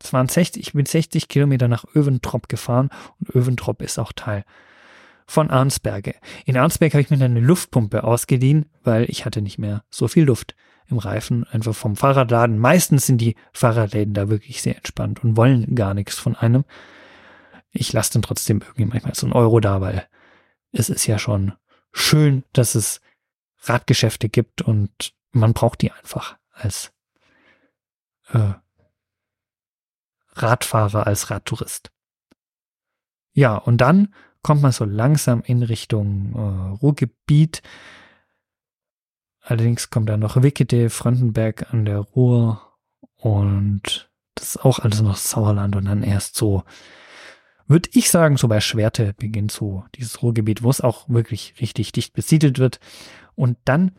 Das 0.00 0.12
waren 0.12 0.28
60, 0.28 0.60
ich 0.60 0.74
bin 0.74 0.84
60 0.84 1.28
Kilometer 1.28 1.66
nach 1.66 1.86
Öventrop 1.94 2.50
gefahren 2.50 2.90
und 3.18 3.34
Öventrop 3.34 3.80
ist 3.80 3.98
auch 3.98 4.12
Teil 4.12 4.44
von 5.26 5.50
Arnsberge. 5.50 6.14
In 6.44 6.56
Arnsberg 6.56 6.92
habe 6.94 7.02
ich 7.02 7.10
mir 7.10 7.22
eine 7.22 7.40
Luftpumpe 7.40 8.04
ausgeliehen, 8.04 8.70
weil 8.84 9.04
ich 9.10 9.24
hatte 9.24 9.42
nicht 9.42 9.58
mehr 9.58 9.84
so 9.90 10.08
viel 10.08 10.24
Luft 10.24 10.54
im 10.88 10.98
Reifen, 10.98 11.44
einfach 11.44 11.74
vom 11.74 11.96
Fahrradladen. 11.96 12.58
Meistens 12.58 13.06
sind 13.06 13.18
die 13.18 13.34
Fahrradläden 13.52 14.14
da 14.14 14.28
wirklich 14.28 14.62
sehr 14.62 14.76
entspannt 14.76 15.24
und 15.24 15.36
wollen 15.36 15.74
gar 15.74 15.94
nichts 15.94 16.16
von 16.16 16.36
einem. 16.36 16.64
Ich 17.72 17.92
lasse 17.92 18.12
dann 18.14 18.22
trotzdem 18.22 18.60
irgendwie 18.62 18.84
manchmal 18.84 19.14
so 19.14 19.26
einen 19.26 19.32
Euro 19.32 19.60
da, 19.60 19.80
weil 19.80 20.06
es 20.72 20.88
ist 20.88 21.06
ja 21.06 21.18
schon 21.18 21.52
schön, 21.92 22.44
dass 22.52 22.74
es 22.74 23.00
Radgeschäfte 23.62 24.28
gibt 24.28 24.62
und 24.62 25.14
man 25.32 25.52
braucht 25.54 25.82
die 25.82 25.90
einfach 25.90 26.36
als 26.52 26.92
äh, 28.28 28.52
Radfahrer, 30.34 31.06
als 31.06 31.30
Radtourist. 31.30 31.90
Ja, 33.32 33.56
und 33.56 33.78
dann 33.78 34.14
kommt 34.46 34.62
man 34.62 34.70
so 34.70 34.84
langsam 34.84 35.42
in 35.44 35.64
Richtung 35.64 36.32
äh, 36.36 36.78
Ruhrgebiet. 36.80 37.62
Allerdings 39.40 39.90
kommt 39.90 40.08
da 40.08 40.16
noch 40.16 40.40
Wickede, 40.40 40.88
Frontenberg 40.88 41.74
an 41.74 41.84
der 41.84 41.98
Ruhr 41.98 42.62
und 43.16 44.08
das 44.36 44.50
ist 44.50 44.64
auch 44.64 44.78
alles 44.78 45.02
noch 45.02 45.16
Sauerland 45.16 45.74
und 45.74 45.86
dann 45.86 46.04
erst 46.04 46.36
so, 46.36 46.62
würde 47.66 47.88
ich 47.92 48.08
sagen, 48.08 48.36
so 48.36 48.46
bei 48.46 48.60
Schwerte 48.60 49.14
beginnt 49.14 49.50
so 49.50 49.84
dieses 49.96 50.22
Ruhrgebiet, 50.22 50.62
wo 50.62 50.70
es 50.70 50.80
auch 50.80 51.08
wirklich 51.08 51.54
richtig 51.60 51.90
dicht 51.90 52.12
besiedelt 52.12 52.60
wird. 52.60 52.78
Und 53.34 53.58
dann 53.64 53.96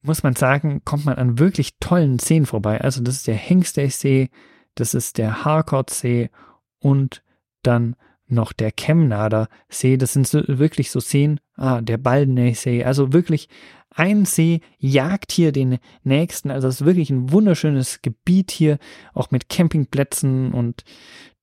muss 0.00 0.22
man 0.22 0.34
sagen, 0.34 0.80
kommt 0.86 1.04
man 1.04 1.16
an 1.16 1.38
wirklich 1.38 1.76
tollen 1.78 2.18
Seen 2.18 2.46
vorbei. 2.46 2.80
Also 2.80 3.02
das 3.02 3.16
ist 3.16 3.26
der 3.26 3.36
Hengsteysee, 3.36 4.30
das 4.76 4.94
ist 4.94 5.18
der 5.18 5.44
Harkordsee 5.44 6.30
und 6.78 7.22
dann 7.62 7.94
noch 8.28 8.52
der 8.52 8.72
Chemnader 8.72 9.48
See. 9.68 9.96
Das 9.96 10.12
sind 10.12 10.26
so, 10.26 10.42
wirklich 10.46 10.90
so 10.90 11.00
Seen, 11.00 11.40
ah, 11.56 11.80
der 11.80 11.98
Baldener 11.98 12.54
See. 12.54 12.84
Also 12.84 13.12
wirklich 13.12 13.48
ein 13.90 14.24
See 14.24 14.60
jagt 14.78 15.32
hier 15.32 15.52
den 15.52 15.78
nächsten. 16.04 16.50
Also 16.50 16.68
es 16.68 16.80
ist 16.80 16.86
wirklich 16.86 17.10
ein 17.10 17.32
wunderschönes 17.32 18.02
Gebiet 18.02 18.50
hier, 18.50 18.78
auch 19.14 19.30
mit 19.30 19.48
Campingplätzen 19.48 20.52
und 20.52 20.84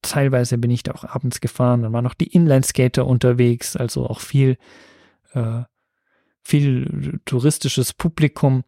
teilweise 0.02 0.58
bin 0.58 0.72
ich 0.72 0.84
da 0.84 0.94
auch 0.94 1.04
abends 1.04 1.42
gefahren. 1.42 1.82
Dann 1.82 1.94
waren 1.94 2.04
noch 2.04 2.14
die 2.14 2.28
Inlineskater 2.28 3.06
unterwegs, 3.06 3.76
also 3.76 4.08
auch 4.08 4.20
viel, 4.20 4.58
äh, 5.34 5.64
viel 6.44 7.20
touristisches 7.26 7.94
Publikum. 7.94 8.64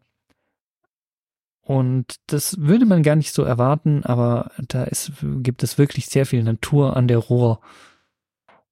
Und 1.62 2.16
das 2.26 2.58
würde 2.58 2.86
man 2.86 3.02
gar 3.02 3.14
nicht 3.14 3.32
so 3.32 3.42
erwarten, 3.42 4.02
aber 4.02 4.52
da 4.68 4.84
ist, 4.84 5.12
gibt 5.42 5.62
es 5.62 5.76
wirklich 5.76 6.06
sehr 6.06 6.24
viel 6.24 6.42
Natur 6.42 6.96
an 6.96 7.08
der 7.08 7.18
Ruhr. 7.18 7.60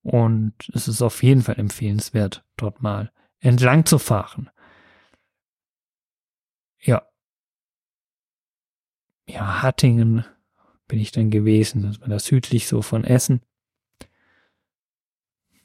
Und 0.07 0.53
es 0.73 0.87
ist 0.87 1.01
auf 1.01 1.21
jeden 1.21 1.41
Fall 1.41 1.59
empfehlenswert, 1.59 2.45
dort 2.55 2.81
mal 2.81 3.11
entlang 3.41 3.85
zu 3.85 3.99
fahren. 3.99 4.49
Ja. 6.79 7.05
Ja, 9.27 9.61
Hattingen 9.61 10.23
bin 10.87 10.99
ich 10.99 11.11
dann 11.11 11.29
gewesen. 11.29 11.81
Das 11.81 11.99
war 11.99 12.07
das 12.07 12.23
südlich 12.23 12.69
so 12.69 12.81
von 12.81 13.03
Essen. 13.03 13.41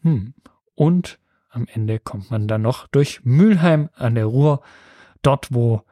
Hm. 0.01 0.35
Und 0.75 1.21
am 1.49 1.69
Ende 1.69 2.01
kommt 2.01 2.33
man 2.33 2.49
dann 2.49 2.63
noch 2.63 2.89
durch 2.89 3.25
Mülheim 3.25 3.91
an 3.95 4.17
der 4.17 4.27
Ruhr, 4.27 4.61
dort 5.23 5.55
wo 5.55 5.85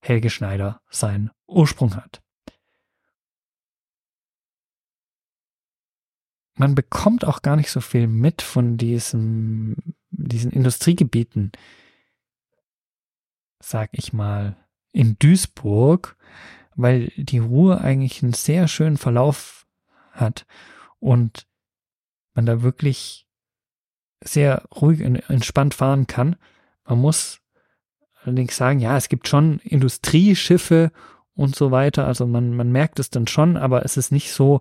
Helge 0.00 0.30
Schneider 0.30 0.82
seinen 0.90 1.30
Ursprung 1.46 1.94
hat. 1.94 2.23
Man 6.56 6.74
bekommt 6.74 7.24
auch 7.24 7.42
gar 7.42 7.56
nicht 7.56 7.70
so 7.70 7.80
viel 7.80 8.06
mit 8.06 8.42
von 8.42 8.76
diesem, 8.76 9.76
diesen 10.10 10.52
Industriegebieten, 10.52 11.52
sag 13.60 13.90
ich 13.92 14.12
mal, 14.12 14.56
in 14.92 15.18
Duisburg, 15.18 16.16
weil 16.76 17.12
die 17.16 17.38
Ruhr 17.38 17.80
eigentlich 17.80 18.22
einen 18.22 18.32
sehr 18.32 18.68
schönen 18.68 18.96
Verlauf 18.96 19.66
hat 20.12 20.46
und 21.00 21.46
man 22.34 22.46
da 22.46 22.62
wirklich 22.62 23.26
sehr 24.22 24.64
ruhig 24.74 25.02
und 25.02 25.16
entspannt 25.28 25.74
fahren 25.74 26.06
kann. 26.06 26.36
Man 26.84 27.00
muss 27.00 27.40
allerdings 28.22 28.56
sagen, 28.56 28.80
ja, 28.80 28.96
es 28.96 29.08
gibt 29.08 29.28
schon 29.28 29.58
Industrieschiffe 29.60 30.92
und 31.34 31.54
so 31.54 31.70
weiter. 31.70 32.06
Also 32.06 32.26
man, 32.26 32.56
man 32.56 32.72
merkt 32.72 32.98
es 32.98 33.10
dann 33.10 33.26
schon, 33.26 33.56
aber 33.56 33.84
es 33.84 33.96
ist 33.96 34.12
nicht 34.12 34.32
so, 34.32 34.60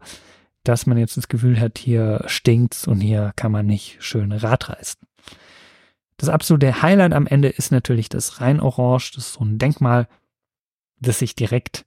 dass 0.63 0.85
man 0.85 0.97
jetzt 0.97 1.17
das 1.17 1.27
Gefühl 1.27 1.59
hat, 1.59 1.77
hier 1.77 2.23
stinkt's 2.27 2.87
und 2.87 2.99
hier 2.99 3.33
kann 3.35 3.51
man 3.51 3.65
nicht 3.65 3.97
schön 3.99 4.31
Rad 4.31 4.69
reißen. 4.69 5.01
Das 6.17 6.29
absolute 6.29 6.81
Highlight 6.81 7.13
am 7.13 7.27
Ende 7.27 7.49
ist 7.49 7.71
natürlich 7.71 8.07
das 8.07 8.39
Rhein-Orange. 8.39 9.11
Das 9.15 9.25
ist 9.25 9.33
so 9.33 9.43
ein 9.43 9.57
Denkmal, 9.57 10.07
das 10.99 11.19
sich 11.19 11.35
direkt 11.35 11.85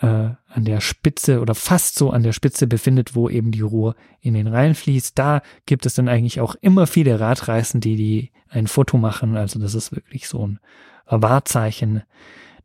äh, 0.00 0.06
an 0.46 0.64
der 0.64 0.80
Spitze 0.80 1.40
oder 1.40 1.54
fast 1.54 1.96
so 1.96 2.10
an 2.10 2.22
der 2.22 2.32
Spitze 2.32 2.66
befindet, 2.66 3.14
wo 3.14 3.28
eben 3.28 3.50
die 3.50 3.60
Ruhr 3.60 3.94
in 4.20 4.34
den 4.34 4.46
Rhein 4.46 4.74
fließt. 4.74 5.18
Da 5.18 5.42
gibt 5.66 5.86
es 5.86 5.94
dann 5.94 6.08
eigentlich 6.08 6.40
auch 6.40 6.54
immer 6.60 6.86
viele 6.86 7.20
Radreisen, 7.20 7.80
die, 7.80 7.96
die 7.96 8.32
ein 8.48 8.66
Foto 8.66 8.96
machen. 8.96 9.36
Also 9.36 9.58
das 9.58 9.74
ist 9.74 9.92
wirklich 9.92 10.28
so 10.28 10.46
ein 10.46 10.60
Wahrzeichen 11.06 12.04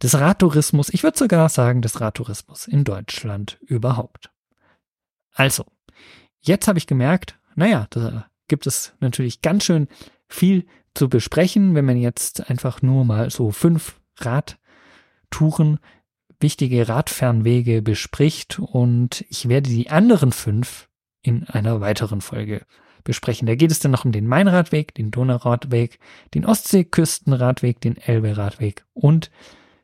des 0.02 0.20
Radtourismus. 0.20 0.90
Ich 0.90 1.04
würde 1.04 1.18
sogar 1.18 1.50
sagen, 1.50 1.82
des 1.82 2.00
Radtourismus 2.00 2.68
in 2.68 2.84
Deutschland 2.84 3.58
überhaupt. 3.62 4.32
Also, 5.34 5.66
jetzt 6.40 6.68
habe 6.68 6.80
ich 6.80 6.88
gemerkt, 6.88 7.40
naja, 7.56 7.88
da 7.90 8.28
gibt 8.48 8.68
es 8.68 8.94
natürlich 9.00 9.42
ganz 9.42 9.64
schön 9.64 9.88
viel 10.28 10.66
zu 10.94 11.10
besprechen, 11.10 11.76
wenn 11.76 11.86
man 11.86 11.98
jetzt 11.98 12.50
einfach 12.50 12.82
nur 12.82 13.06
mal 13.06 13.30
so 13.30 13.52
fünf 13.52 14.00
Radtouren 14.18 15.80
wichtige 16.40 16.88
Radfernwege 16.88 17.82
bespricht 17.82 18.60
und 18.60 19.26
ich 19.30 19.50
werde 19.50 19.70
die 19.70 19.90
anderen 19.90 20.32
fünf 20.32 20.88
in 21.22 21.46
einer 21.48 21.82
weiteren 21.82 22.22
Folge 22.22 22.66
besprechen. 23.04 23.48
Da 23.48 23.56
geht 23.56 23.72
es 23.72 23.80
dann 23.80 23.92
noch 23.92 24.06
um 24.06 24.12
den 24.12 24.28
Mainradweg, 24.28 24.94
den 24.94 25.12
Donauradweg, 25.12 26.00
den 26.34 26.46
Ostseeküstenradweg, 26.46 27.82
den 27.82 27.98
Elberadweg 27.98 28.86
und 28.94 29.32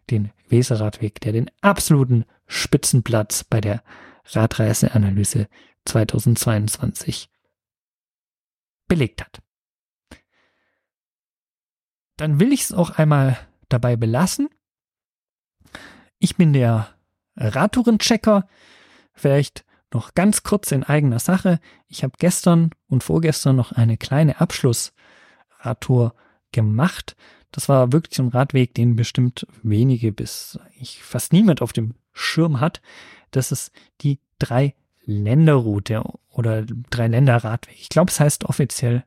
den 0.09 0.31
Weserradweg, 0.49 1.19
der 1.21 1.33
den 1.33 1.51
absoluten 1.61 2.25
Spitzenplatz 2.47 3.43
bei 3.43 3.59
der 3.59 3.83
Radreiseanalyse 4.25 5.47
2022 5.85 7.29
belegt 8.87 9.21
hat. 9.21 9.41
Dann 12.17 12.39
will 12.39 12.53
ich 12.53 12.61
es 12.61 12.71
auch 12.71 12.91
einmal 12.91 13.37
dabei 13.69 13.95
belassen 13.95 14.49
ich 16.19 16.35
bin 16.35 16.53
der 16.53 16.89
Radtourenchecker. 17.35 18.47
Vielleicht 19.13 19.65
noch 19.93 20.13
ganz 20.13 20.43
kurz 20.43 20.71
in 20.71 20.83
eigener 20.83 21.19
Sache. 21.19 21.59
Ich 21.87 22.03
habe 22.03 22.13
gestern 22.17 22.71
und 22.87 23.03
vorgestern 23.03 23.55
noch 23.55 23.71
eine 23.71 23.97
kleine 23.97 24.41
Abschlussradtour 24.41 26.15
gemacht. 26.51 27.15
Das 27.51 27.69
war 27.69 27.91
wirklich 27.91 28.19
ein 28.19 28.29
Radweg, 28.29 28.73
den 28.73 28.95
bestimmt 28.95 29.47
wenige 29.63 30.11
bis 30.11 30.59
ich 30.79 31.03
fast 31.03 31.31
niemand 31.31 31.61
auf 31.61 31.73
dem 31.73 31.93
Schirm 32.15 32.59
hat. 32.59 32.81
Das 33.29 33.51
ist 33.51 33.71
die 34.01 34.19
drei 34.39 34.73
Länderroute 35.03 36.03
oder 36.29 36.63
drei 36.63 37.07
Länderradweg. 37.07 37.75
Ich 37.79 37.89
glaube, 37.89 38.09
es 38.09 38.19
heißt 38.19 38.45
offiziell 38.45 39.05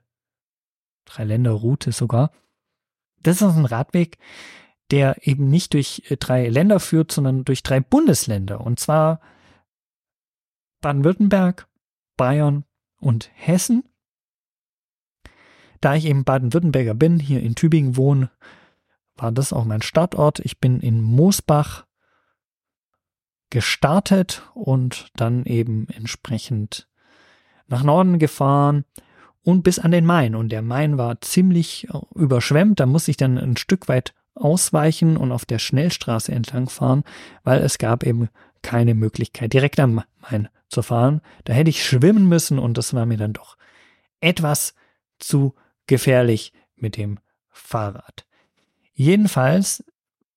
drei 1.05 1.25
Länderroute 1.25 1.90
sogar. 1.90 2.31
Das 3.23 3.42
ist 3.42 3.57
ein 3.57 3.64
Radweg, 3.64 4.18
der 4.90 5.27
eben 5.27 5.49
nicht 5.49 5.75
durch 5.75 6.05
äh, 6.09 6.16
drei 6.16 6.49
Länder 6.49 6.79
führt, 6.79 7.11
sondern 7.11 7.44
durch 7.44 7.62
drei 7.62 7.81
Bundesländer. 7.81 8.61
Und 8.61 8.79
zwar 8.79 9.21
Baden-Württemberg, 10.81 11.66
Bayern 12.16 12.64
und 13.01 13.31
Hessen. 13.35 13.85
Da 15.81 15.94
ich 15.94 16.05
eben 16.05 16.25
Baden-Württemberger 16.25 16.94
bin, 16.94 17.18
hier 17.18 17.42
in 17.42 17.55
Tübingen 17.55 17.97
wohne, 17.97 18.31
war 19.16 19.33
das 19.33 19.53
auch 19.53 19.64
mein 19.64 19.83
Startort. 19.83 20.38
Ich 20.40 20.59
bin 20.59 20.81
in 20.81 21.03
Moosbach 21.03 21.88
gestartet 23.50 24.42
und 24.54 25.08
dann 25.16 25.44
eben 25.44 25.88
entsprechend 25.88 26.88
nach 27.66 27.82
Norden 27.82 28.18
gefahren 28.18 28.84
und 29.42 29.62
bis 29.62 29.78
an 29.78 29.90
den 29.90 30.04
Main. 30.04 30.34
Und 30.34 30.50
der 30.50 30.62
Main 30.62 30.98
war 30.98 31.20
ziemlich 31.20 31.88
äh, 31.88 31.98
überschwemmt. 32.14 32.80
Da 32.80 32.87
muss 32.87 33.08
ich 33.08 33.16
dann 33.16 33.38
ein 33.38 33.56
Stück 33.56 33.88
weit 33.88 34.14
ausweichen 34.34 35.16
und 35.16 35.32
auf 35.32 35.44
der 35.44 35.58
Schnellstraße 35.58 36.32
entlang 36.32 36.68
fahren, 36.68 37.04
weil 37.44 37.61
es 37.61 37.78
gab 37.78 38.04
eben 38.04 38.28
keine 38.62 38.94
Möglichkeit, 38.94 39.52
direkt 39.52 39.81
am 39.81 40.02
Main 40.20 40.48
zu 40.68 40.83
fahren. 40.83 41.20
Da 41.44 41.52
hätte 41.52 41.70
ich 41.70 41.85
schwimmen 41.85 42.29
müssen 42.29 42.58
und 42.58 42.79
das 42.79 42.94
war 42.94 43.06
mir 43.06 43.16
dann 43.16 43.33
doch 43.33 43.56
etwas 44.20 44.75
zu 45.18 45.54
gefährlich 45.87 46.52
mit 46.77 46.96
dem 46.96 47.18
Fahrrad. 47.48 48.27
Jedenfalls 48.94 49.85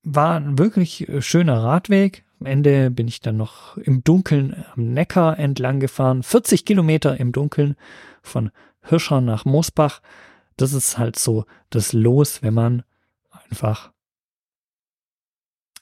war 0.03 0.35
ein 0.35 0.57
wirklich 0.57 1.07
schöner 1.19 1.63
Radweg. 1.63 2.23
Am 2.41 2.47
Ende 2.47 2.89
bin 2.89 3.07
ich 3.07 3.19
dann 3.19 3.37
noch 3.37 3.77
im 3.77 4.03
Dunkeln 4.03 4.65
am 4.73 4.93
Neckar 4.93 5.37
entlang 5.37 5.79
gefahren. 5.79 6.23
40 6.23 6.65
Kilometer 6.65 7.19
im 7.19 7.31
Dunkeln 7.31 7.75
von 8.23 8.49
Hirscher 8.81 9.21
nach 9.21 9.45
Moosbach. 9.45 10.01
Das 10.57 10.73
ist 10.73 10.97
halt 10.97 11.19
so 11.19 11.45
das 11.69 11.93
Los, 11.93 12.41
wenn 12.41 12.55
man 12.55 12.81
einfach 13.47 13.91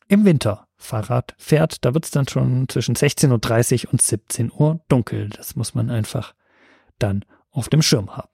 im 0.09 0.25
Winter 0.25 0.67
Fahrrad 0.75 1.33
fährt. 1.37 1.85
Da 1.85 1.93
wird 1.93 2.03
es 2.03 2.11
dann 2.11 2.27
schon 2.27 2.67
zwischen 2.67 2.95
16.30 2.95 3.85
Uhr 3.85 3.93
und 3.93 4.01
17 4.01 4.51
Uhr 4.51 4.81
dunkel. 4.89 5.29
Das 5.29 5.55
muss 5.55 5.75
man 5.75 5.89
einfach 5.89 6.35
dann 6.97 7.23
auf 7.51 7.69
dem 7.69 7.81
Schirm 7.81 8.17
haben. 8.17 8.29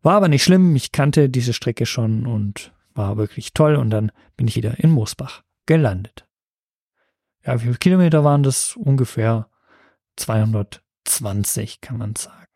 War 0.00 0.14
aber 0.14 0.28
nicht 0.28 0.44
schlimm, 0.44 0.74
ich 0.76 0.92
kannte 0.92 1.28
diese 1.28 1.52
Strecke 1.52 1.84
schon 1.84 2.24
und 2.24 2.72
war 2.94 3.18
wirklich 3.18 3.52
toll 3.52 3.76
und 3.76 3.90
dann 3.90 4.12
bin 4.38 4.48
ich 4.48 4.56
wieder 4.56 4.78
in 4.78 4.90
Moosbach 4.90 5.42
gelandet. 5.66 6.24
Ja, 7.46 7.54
wie 7.60 7.64
viele 7.64 7.76
Kilometer 7.76 8.24
waren 8.24 8.42
das? 8.42 8.74
Ungefähr 8.74 9.50
220, 10.16 11.80
kann 11.80 11.98
man 11.98 12.16
sagen. 12.16 12.46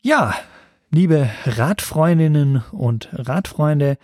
Ja, 0.00 0.34
liebe 0.90 1.30
Radfreundinnen 1.44 2.64
und 2.72 3.10
Radfreunde, 3.12 3.96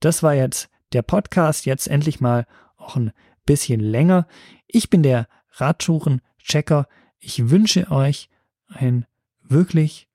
das 0.00 0.22
war 0.22 0.34
jetzt 0.34 0.68
der 0.92 1.00
Podcast, 1.00 1.64
jetzt 1.64 1.88
endlich 1.88 2.20
mal 2.20 2.46
auch 2.76 2.96
ein 2.96 3.12
bisschen 3.46 3.80
länger. 3.80 4.26
Ich 4.66 4.90
bin 4.90 5.02
der 5.02 5.26
Radtouren-Checker. 5.52 6.86
Ich 7.18 7.48
wünsche 7.48 7.90
euch 7.90 8.28
einen 8.68 9.06
wirklich 9.42 10.10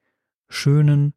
schönen, 0.48 1.16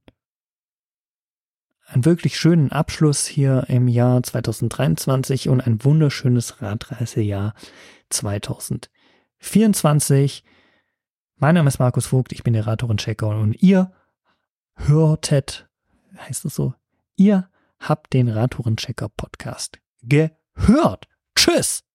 einen 1.87 2.05
wirklich 2.05 2.39
schönen 2.39 2.71
Abschluss 2.73 3.27
hier 3.27 3.65
im 3.69 3.89
Jahr 3.89 4.23
2023 4.23 5.49
und 5.49 5.61
ein 5.61 5.83
wunderschönes 5.85 6.61
Radreisejahr 6.61 7.55
2024. 8.11 10.45
Mein 11.37 11.55
Name 11.55 11.69
ist 11.69 11.79
Markus 11.79 12.07
Vogt, 12.07 12.33
ich 12.33 12.43
bin 12.43 12.55
der 12.55 12.67
Radtouren-Checker 12.67 13.29
und 13.29 13.63
ihr 13.63 13.93
hörtet, 14.75 15.69
heißt 16.19 16.45
es 16.45 16.55
so, 16.55 16.75
ihr 17.17 17.49
habt 17.79 18.13
den 18.13 18.29
Radtourenchecker 18.29 19.09
Podcast 19.09 19.79
gehört. 20.03 21.09
Tschüss! 21.35 21.86